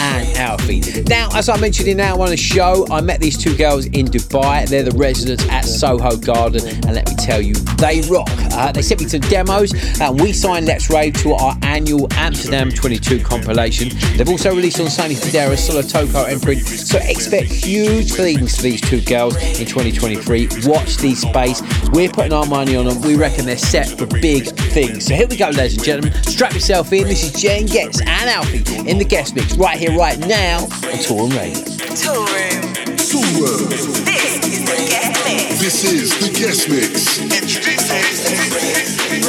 and 0.00 0.36
Alfie. 0.38 0.80
Now, 1.08 1.28
as 1.34 1.50
I 1.50 1.58
mentioned 1.58 1.88
in 1.88 2.00
our 2.00 2.16
one 2.16 2.28
of 2.28 2.30
the 2.30 2.36
show, 2.38 2.86
I 2.90 3.02
met 3.02 3.20
these 3.20 3.36
two 3.36 3.54
girls 3.56 3.84
in 3.86 4.06
Dubai. 4.06 4.66
They're 4.66 4.82
the 4.82 4.96
residents 4.96 5.46
at 5.50 5.66
Soho 5.66 6.16
Garden, 6.16 6.66
and 6.66 6.94
let 6.94 7.06
me 7.06 7.14
tell 7.16 7.40
you, 7.40 7.54
they 7.76 8.00
rock. 8.08 8.30
Uh, 8.52 8.72
they 8.72 8.82
sent 8.82 9.02
me 9.02 9.08
some 9.08 9.20
demos, 9.20 9.74
and 10.00 10.18
we 10.18 10.32
signed 10.32 10.66
Let's 10.66 10.88
Rave 10.88 11.14
to 11.22 11.34
our 11.34 11.56
annual 11.62 12.08
Amsterdam 12.14 12.70
22 12.70 13.20
compilation. 13.20 13.90
They've 14.16 14.28
also 14.28 14.54
released 14.54 14.80
on 14.80 14.88
Sonny 14.88 15.17
Fodera, 15.18 15.56
Solotoko 15.56 16.30
imprint, 16.30 16.66
so 16.66 16.98
expect 16.98 17.50
huge 17.50 18.12
things 18.12 18.56
for 18.56 18.62
these 18.62 18.80
two 18.80 19.00
girls 19.02 19.36
in 19.36 19.66
2023. 19.66 20.48
Watch 20.64 20.96
these 20.98 21.20
space. 21.20 21.62
We're 21.90 22.08
putting 22.08 22.32
our 22.32 22.46
money 22.46 22.76
on 22.76 22.86
them. 22.86 23.00
We 23.02 23.16
reckon 23.16 23.44
they're 23.44 23.58
set 23.58 23.88
for 23.88 24.06
big 24.06 24.46
things. 24.72 25.06
So 25.06 25.14
here 25.14 25.26
we 25.26 25.36
go, 25.36 25.48
ladies 25.50 25.76
and 25.76 25.84
gentlemen. 25.84 26.22
Strap 26.24 26.52
yourself 26.52 26.92
in. 26.92 27.04
This 27.04 27.22
is 27.24 27.40
Jenn 27.40 27.66
Getz 27.66 28.00
and 28.00 28.30
Alfie 28.30 28.64
in 28.88 28.98
the 28.98 29.04
guest 29.04 29.34
mix 29.34 29.56
right 29.56 29.78
here, 29.78 29.96
right 29.96 30.18
now 30.18 30.64
on 30.64 30.98
Toolroom 31.04 31.36
Radio. 31.36 31.62
Toolroom. 31.94 32.78
Tool 33.10 33.22
Room. 33.40 33.68
This 34.04 34.44
is 34.44 34.64
the 34.64 34.76
guest. 34.88 35.17
This 35.58 35.84
is 35.84 36.10
the 36.18 36.30
guest 36.36 36.68
mix. 36.68 37.18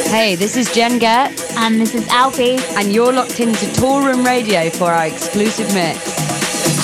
Hey, 0.09 0.35
this 0.35 0.57
is 0.57 0.71
Jenn 0.73 0.97
Getz. 0.97 1.55
And 1.55 1.79
this 1.79 1.93
is 1.93 2.07
Alfie. 2.09 2.57
And 2.77 2.91
you're 2.91 3.13
locked 3.13 3.39
into 3.39 3.65
Toolroom 3.67 4.25
Radio 4.25 4.69
for 4.69 4.91
our 4.91 5.05
exclusive 5.05 5.71
mix. 5.73 5.99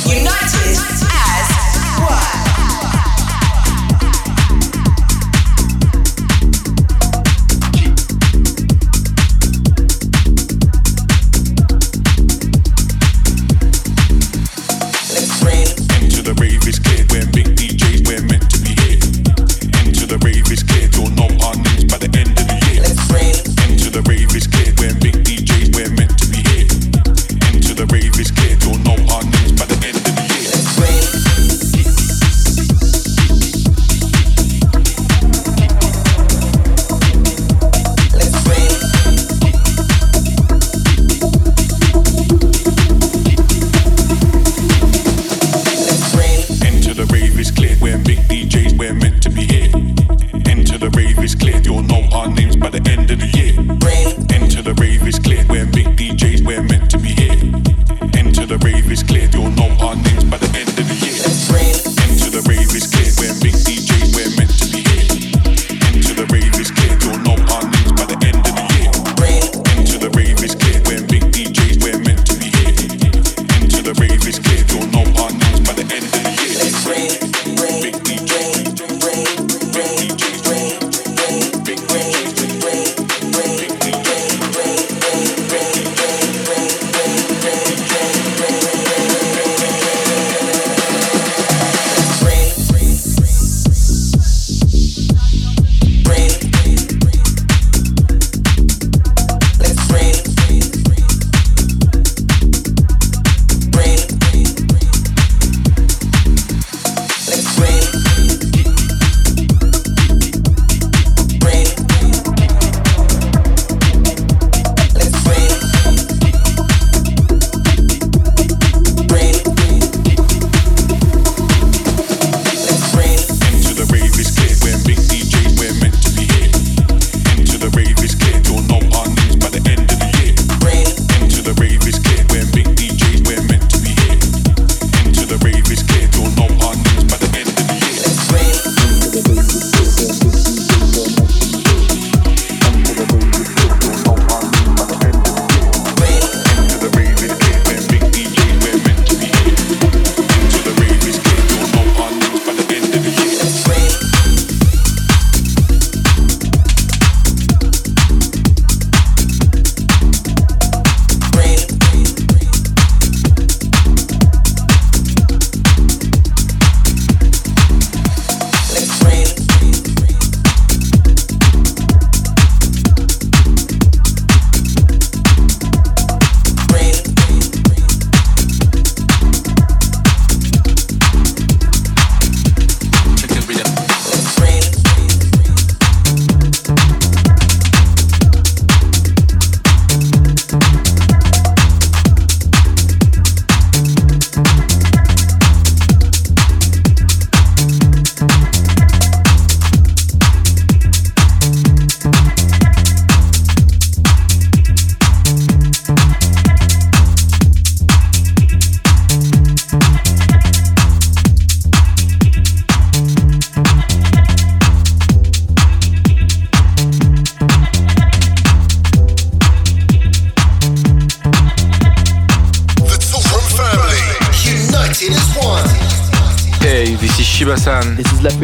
United 0.07 0.95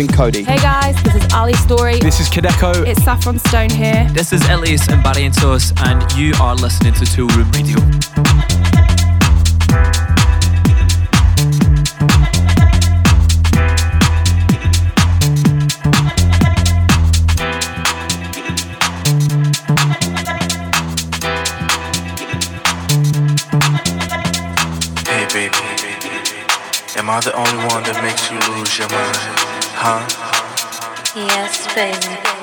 been 0.07 0.15
Cody. 0.15 0.43
Hey 0.43 0.57
guys, 0.57 1.01
this 1.03 1.15
is 1.15 1.33
Ali 1.33 1.53
Story. 1.53 1.99
This 1.99 2.19
is 2.19 2.27
Kideko. 2.27 2.87
It's 2.87 3.03
Saffron 3.03 3.37
Stone 3.39 3.69
here. 3.69 4.07
This 4.13 4.33
is 4.33 4.41
Elias 4.49 4.87
and 4.87 5.03
Barry 5.03 5.25
and 5.25 6.11
you 6.13 6.33
are 6.41 6.55
listening 6.55 6.93
to 6.93 7.05
Toolroom 7.05 7.51
Radio. 7.53 7.77
Hey 25.05 25.27
baby, 25.33 25.57
am 26.97 27.09
I 27.09 27.19
the 27.19 27.33
only 27.35 27.65
one 27.67 27.83
that 27.83 27.99
makes 28.01 28.31
you 28.31 28.39
lose 28.55 28.79
your 28.79 28.89
mind? 28.89 29.40
Huh? 29.83 30.05
Yes, 31.15 31.65
baby. 31.73 32.40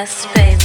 Yes, 0.00 0.24
baby. 0.32 0.59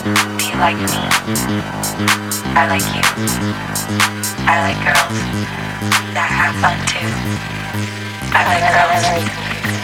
Do 0.00 0.08
you 0.08 0.56
like 0.56 0.80
me? 0.80 0.88
I 2.56 2.64
like 2.66 2.88
you. 2.96 3.04
I 4.48 4.56
like 4.64 4.80
girls 4.80 5.20
that 6.16 6.32
have 6.32 6.56
fun 6.64 6.80
too. 6.88 7.12
I 8.32 8.48
like 8.48 8.64
girls. 8.72 9.04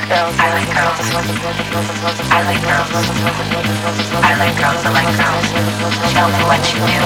I 0.08 0.48
like 0.48 0.72
girls. 0.72 0.96
I 2.32 2.40
like 2.40 2.62
girls. 2.64 2.88
I 4.24 4.32
like 4.40 4.56
girls 4.56 4.80
that 4.82 4.92
like 4.96 5.12
girls. 5.20 5.44
Tell 6.16 6.28
me 6.32 6.40
what 6.48 6.64
you 6.72 6.80
do. 6.88 7.04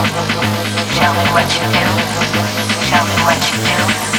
Tell 0.94 1.12
me 1.12 1.26
what 1.34 1.50
you 1.58 1.66
do. 1.74 1.84
Tell 2.86 3.04
me 3.04 3.16
what 3.26 3.42
you 3.50 3.58
do. 4.06 4.11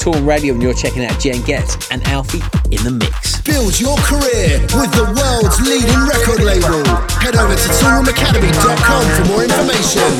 Into 0.00 0.12
the 0.12 0.18
sounds 0.18 0.24
of 0.24 0.24
Toolroom 0.24 0.26
Radio, 0.26 0.54
and 0.54 0.62
you're 0.62 0.74
checking 0.74 1.04
out 1.04 1.20
Jenn 1.20 1.42
Getz 1.42 1.90
and 1.90 2.02
Alfie 2.06 2.40
in 2.70 2.82
the 2.84 2.90
mix. 2.90 3.40
Build 3.40 3.78
your 3.80 3.96
career 3.98 4.60
with 4.60 4.92
the 4.92 5.04
world's 5.04 5.60
leading 5.60 6.00
record 6.06 6.42
label. 6.42 6.84
Head 7.20 7.36
over 7.36 7.54
to 7.54 7.68
toolroomacademy.com 7.78 9.04
for 9.16 9.32
more 9.32 9.44
information. 9.44 10.12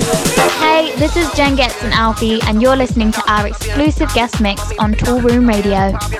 Hey, 0.60 0.92
this 0.98 1.16
is 1.16 1.32
Jenn 1.34 1.56
Getz 1.56 1.82
and 1.82 1.92
Alfie, 1.92 2.40
and 2.42 2.60
you're 2.62 2.76
listening 2.76 3.12
to 3.12 3.22
our 3.30 3.46
exclusive 3.46 4.12
guest 4.14 4.40
mix 4.40 4.60
on 4.78 4.94
Toolroom 4.94 5.48
Radio. 5.48 6.19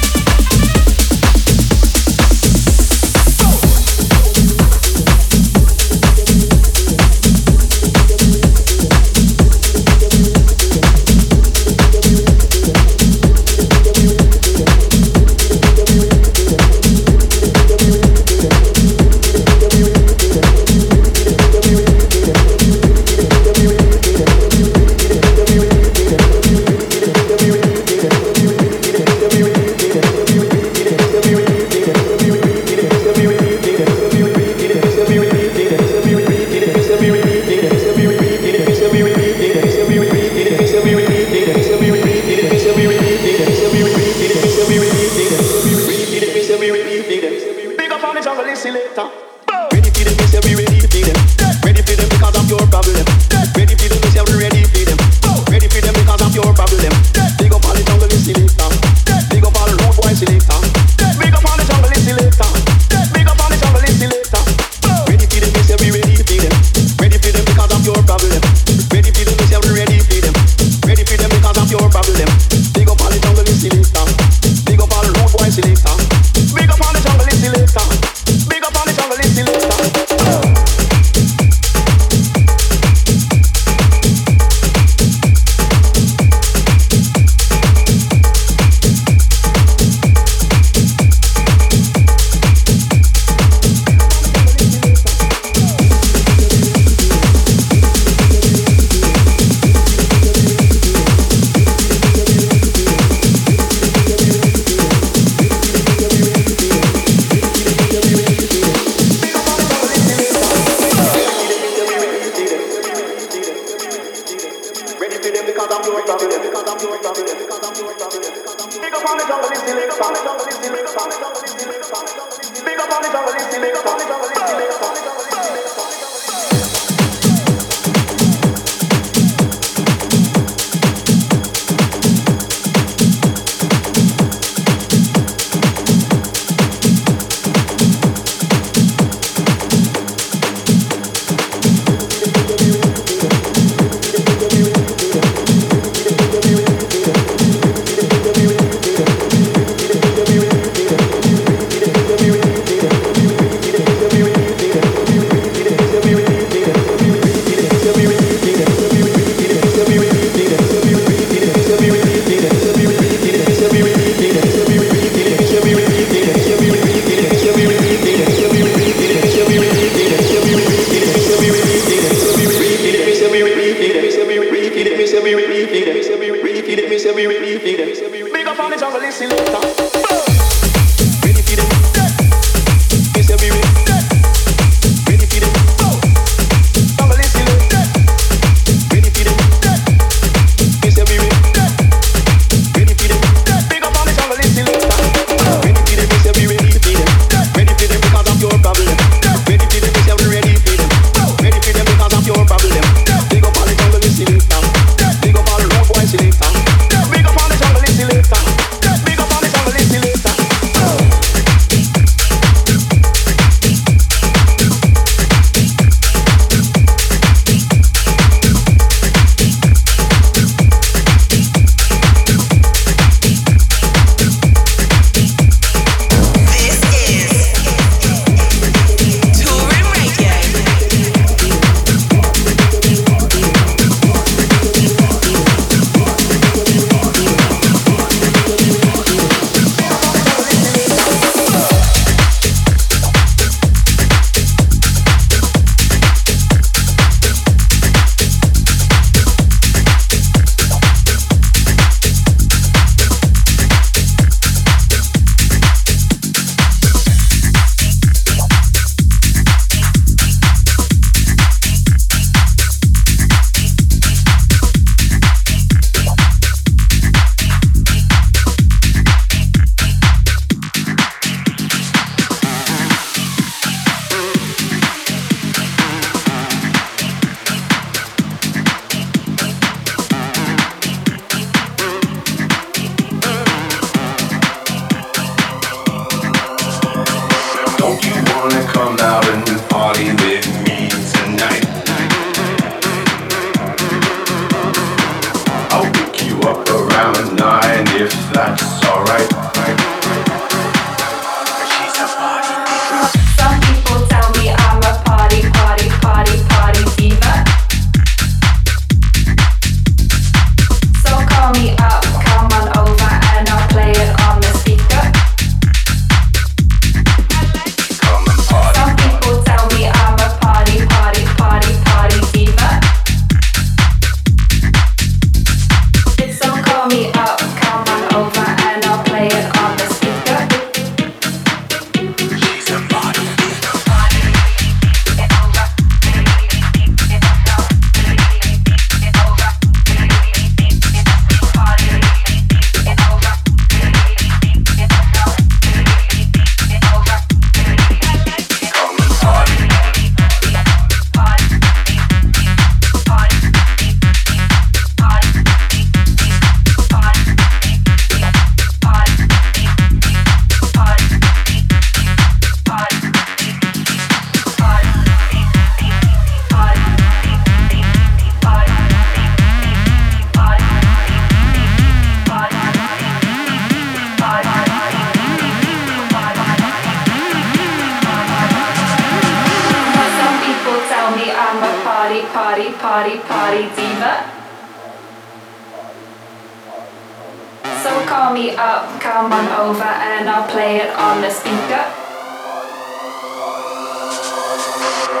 come 389.21 389.33
on 389.33 389.69
over, 389.69 389.83
and 389.83 390.27
I'll 390.27 390.49
play 390.49 390.77
it 390.77 390.89
on 390.95 391.21
the 391.21 391.29
speaker. 391.29 391.83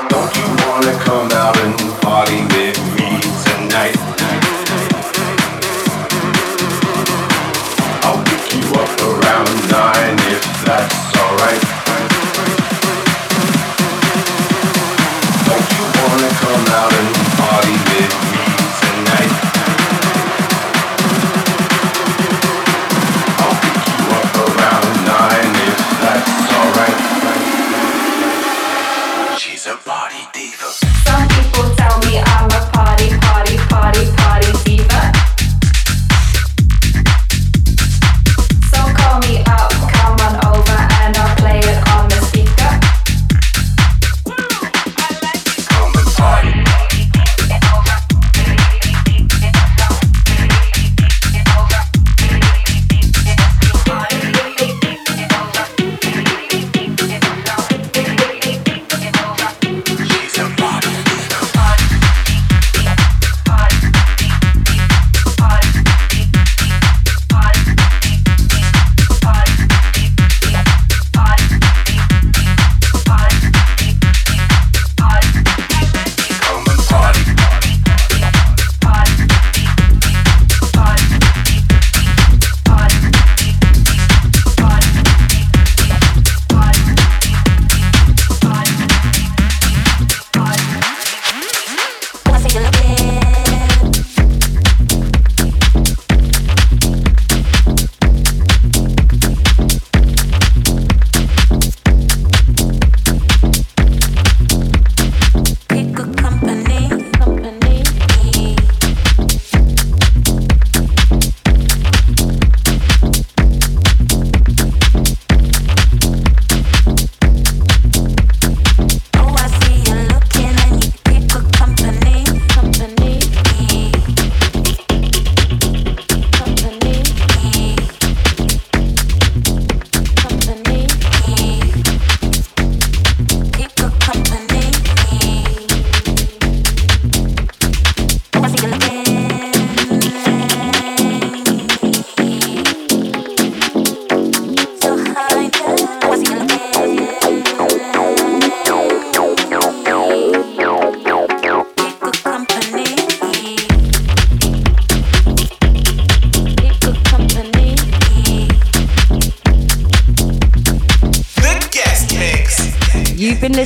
Don't 0.09 0.35
you 0.37 0.47
wanna 0.65 0.97
come 1.05 1.29
out 1.33 1.55
and 1.59 1.77
party 2.01 2.41
with 2.55 2.79
me 2.95 3.21
tonight? 3.45 4.10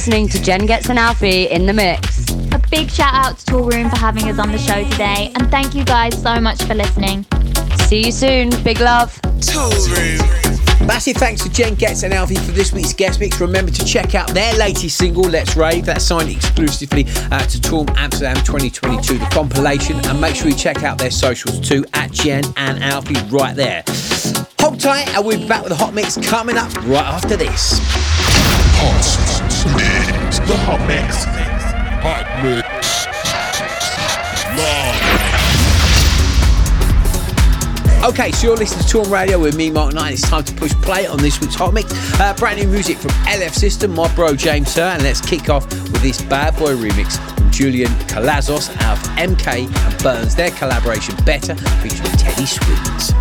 Listening 0.06 0.30
to 0.30 0.44
Jenn 0.44 0.68
Getz 0.68 0.88
an 0.90 1.00
Alfie 1.00 1.46
in 1.46 1.66
the 1.66 1.74
mix. 1.74 2.30
A 2.52 2.62
big 2.70 2.92
shout 2.92 3.12
out 3.12 3.40
to 3.40 3.46
Toolroom 3.52 3.90
for 3.90 3.96
having 3.96 4.30
us 4.30 4.38
on 4.38 4.52
the 4.52 4.58
show 4.60 4.88
today, 4.92 5.32
and 5.34 5.50
thank 5.50 5.74
you 5.74 5.84
guys 5.84 6.22
so 6.22 6.40
much 6.40 6.62
for 6.62 6.76
listening. 6.76 7.26
See 7.88 8.06
you 8.06 8.12
soon. 8.12 8.52
Big 8.64 8.82
love. 8.82 9.20
Tool 9.42 9.68
Room. 9.90 10.20
Massive 10.86 11.18
thanks 11.18 11.42
to 11.42 11.50
Jenn 11.50 11.74
Getz 11.74 12.04
and 12.04 12.14
Alfie 12.14 12.36
for 12.36 12.52
this 12.52 12.72
week's 12.72 12.94
guest 12.94 13.20
mix. 13.20 13.42
Remember 13.42 13.72
to 13.72 13.84
check 13.84 14.14
out 14.14 14.28
their 14.30 14.54
latest 14.54 14.96
single, 14.96 15.24
Let's 15.24 15.56
Rave. 15.56 15.88
That's 15.88 16.06
signed 16.06 16.30
exclusively 16.30 17.06
uh, 17.32 17.40
to 17.40 17.58
Toolroom 17.58 17.98
Amsterdam 17.98 18.36
2022, 18.36 19.18
the 19.18 19.26
compilation. 19.32 19.96
And 20.06 20.22
make 20.22 20.36
sure 20.36 20.50
you 20.50 20.56
check 20.56 20.84
out 20.84 21.00
their 21.00 21.10
socials 21.10 21.68
too, 21.68 21.84
at 21.96 22.12
Jenn 22.12 22.44
and 22.58 22.84
Alfie 22.84 23.16
right 23.36 23.56
there. 23.56 23.84
Hold 24.60 24.80
tight, 24.80 25.08
and 25.16 25.26
we'll 25.26 25.40
be 25.40 25.48
back 25.48 25.64
with 25.64 25.72
a 25.72 25.76
hot 25.76 25.96
mix 25.96 26.16
coming 26.30 26.58
up 26.58 26.72
right 26.86 27.08
after 27.08 27.36
this. 27.36 27.82
The 29.66 30.58
hot 30.58 30.80
mix. 30.88 31.26
Hot 32.04 32.44
mix. 32.44 32.76
Okay, 38.06 38.32
so 38.32 38.48
you're 38.48 38.56
listening 38.56 38.86
to 38.86 38.98
Toolroom 38.98 39.12
Radio 39.12 39.40
with 39.40 39.56
me, 39.58 39.72
Mark 39.72 39.96
Knight. 39.96 40.14
It's 40.14 40.22
time 40.22 40.44
to 40.44 40.54
push 40.54 40.74
play 40.76 41.08
on 41.08 41.18
this 41.18 41.42
week's 41.42 41.56
Hot 41.56 41.74
Mix. 41.74 41.92
Uh, 42.20 42.36
brand 42.36 42.60
new 42.60 42.68
music 42.68 42.98
from 43.00 43.10
LF 43.26 43.56
System, 43.56 43.96
my 43.96 44.14
bro 44.14 44.36
James 44.36 44.72
Sir, 44.72 44.84
and 44.84 45.02
let's 45.02 45.20
kick 45.20 45.50
off 45.50 45.68
with 45.72 46.04
this 46.04 46.22
Bad 46.22 46.56
Boy 46.58 46.76
remix 46.76 47.18
from 47.36 47.50
Julian 47.50 47.90
Calazos 48.08 48.70
out 48.84 49.00
of 49.00 49.04
MK 49.16 49.68
and 49.68 50.04
Burns. 50.04 50.36
Their 50.36 50.52
collaboration 50.52 51.16
Better 51.26 51.56
featuring 51.56 52.12
Teddy 52.12 52.46
Swims. 52.46 53.12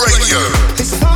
Radio. 0.00 1.11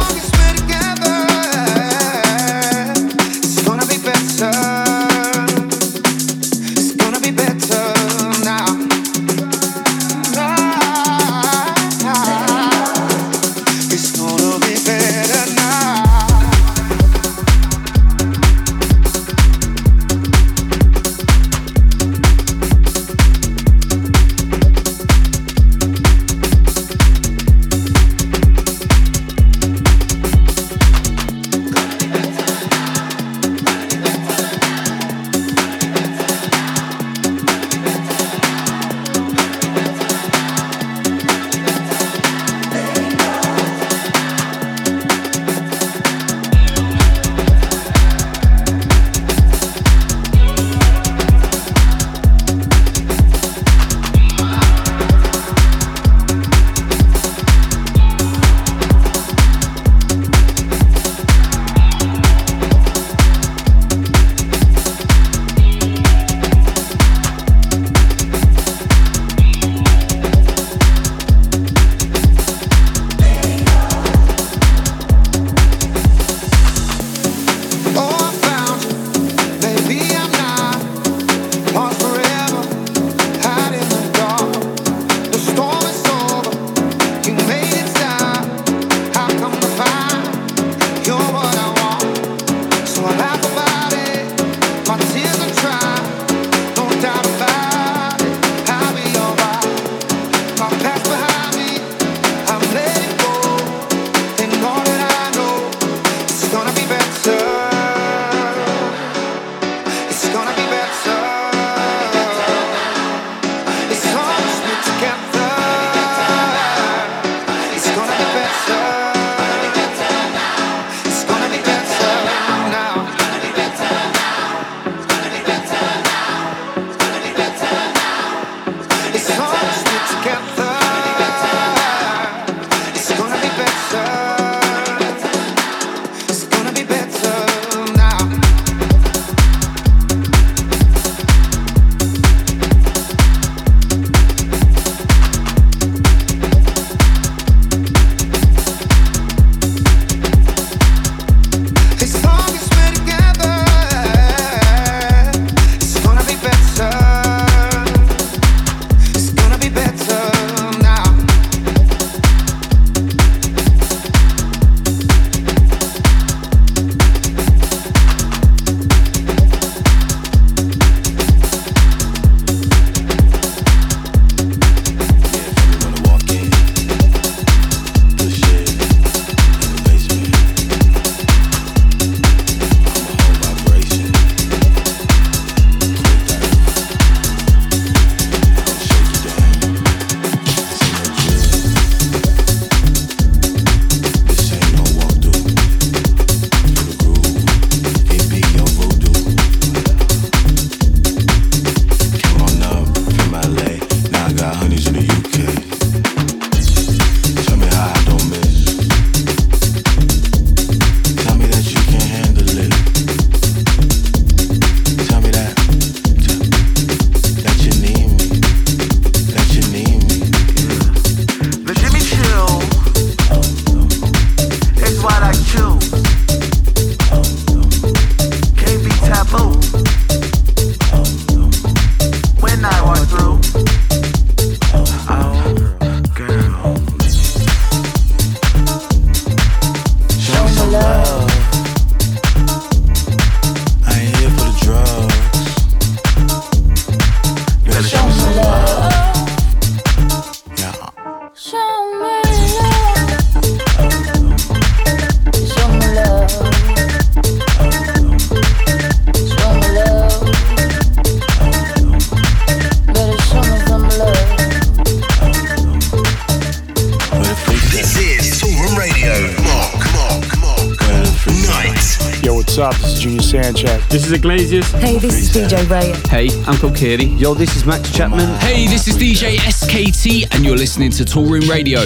Iglesias. 274.46 274.70
Hey, 274.72 274.98
this 274.98 275.14
is 275.14 275.30
DJ 275.30 275.68
Ray. 275.68 275.92
Hey, 276.08 276.44
Uncle 276.44 276.70
Kiri. 276.70 277.04
Yo, 277.04 277.34
this 277.34 277.56
is 277.56 277.64
Max 277.64 277.90
Chapman. 277.90 278.28
Hey, 278.40 278.66
this 278.66 278.86
is 278.86 278.96
DJ 278.96 279.36
SKT, 279.38 280.32
and 280.34 280.44
you're 280.44 280.56
listening 280.56 280.90
to 280.92 281.04
Toolroom 281.04 281.48
Radio. 281.48 281.80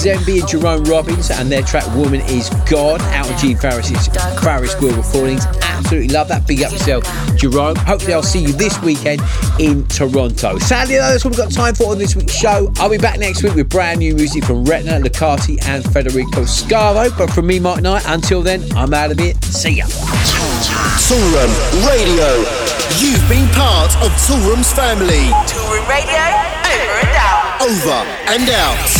Show. 0.00 0.10
That's 0.10 0.24
Zemby 0.24 0.40
and 0.40 0.48
Jerome 0.48 0.84
Robbins 0.84 1.30
and 1.30 1.50
their 1.50 1.62
track 1.62 1.86
Woman 1.94 2.20
Is 2.22 2.50
God 2.68 3.00
out 3.02 3.30
on 3.30 3.38
Gene 3.38 3.56
Farris's 3.56 4.08
Farris 4.42 4.78
Wheel 4.80 4.96
Recordings. 4.96 5.44
Absolutely 5.62 6.08
love 6.08 6.28
that. 6.28 6.46
Big 6.46 6.62
up 6.62 6.72
yourself, 6.72 7.04
Jerome. 7.36 7.76
Hopefully, 7.76 8.14
I'll 8.14 8.22
see 8.22 8.40
you 8.40 8.52
this 8.52 8.80
weekend 8.82 9.20
in 9.58 9.86
Toronto. 9.88 10.58
Sadly, 10.58 10.96
though, 10.96 11.10
that's 11.10 11.24
what 11.24 11.30
we've 11.30 11.38
got 11.38 11.52
time 11.52 11.74
for 11.74 11.90
on 11.90 11.98
this 11.98 12.16
week's 12.16 12.34
show. 12.34 12.72
I'll 12.76 12.90
be 12.90 12.98
back 12.98 13.18
next 13.18 13.42
week 13.42 13.54
with 13.54 13.68
brand 13.68 14.00
new 14.00 14.14
music 14.14 14.44
from 14.44 14.64
Retna, 14.64 15.02
Lucati, 15.02 15.62
and 15.66 15.84
Federico 15.84 16.42
Scavo. 16.42 17.16
But 17.16 17.30
from 17.30 17.46
me, 17.46 17.58
Mark 17.58 17.82
Knight, 17.82 18.04
until 18.06 18.42
then, 18.42 18.64
I'm 18.76 18.92
out 18.94 19.10
of 19.10 19.18
here. 19.18 19.34
See 19.42 19.76
ya. 19.78 19.86
Toolroom 21.08 21.86
Radio. 21.86 22.44
You've 22.98 23.26
been 23.28 23.48
part 23.54 23.94
of 24.02 24.10
Toolroom's 24.26 24.72
family. 24.72 25.30
Toolroom 25.46 25.88
Radio, 25.88 26.20
over 26.66 26.98
and 27.00 27.16
out. 27.16 27.62
Over 27.62 28.06
and 28.28 28.50
out. 28.50 28.99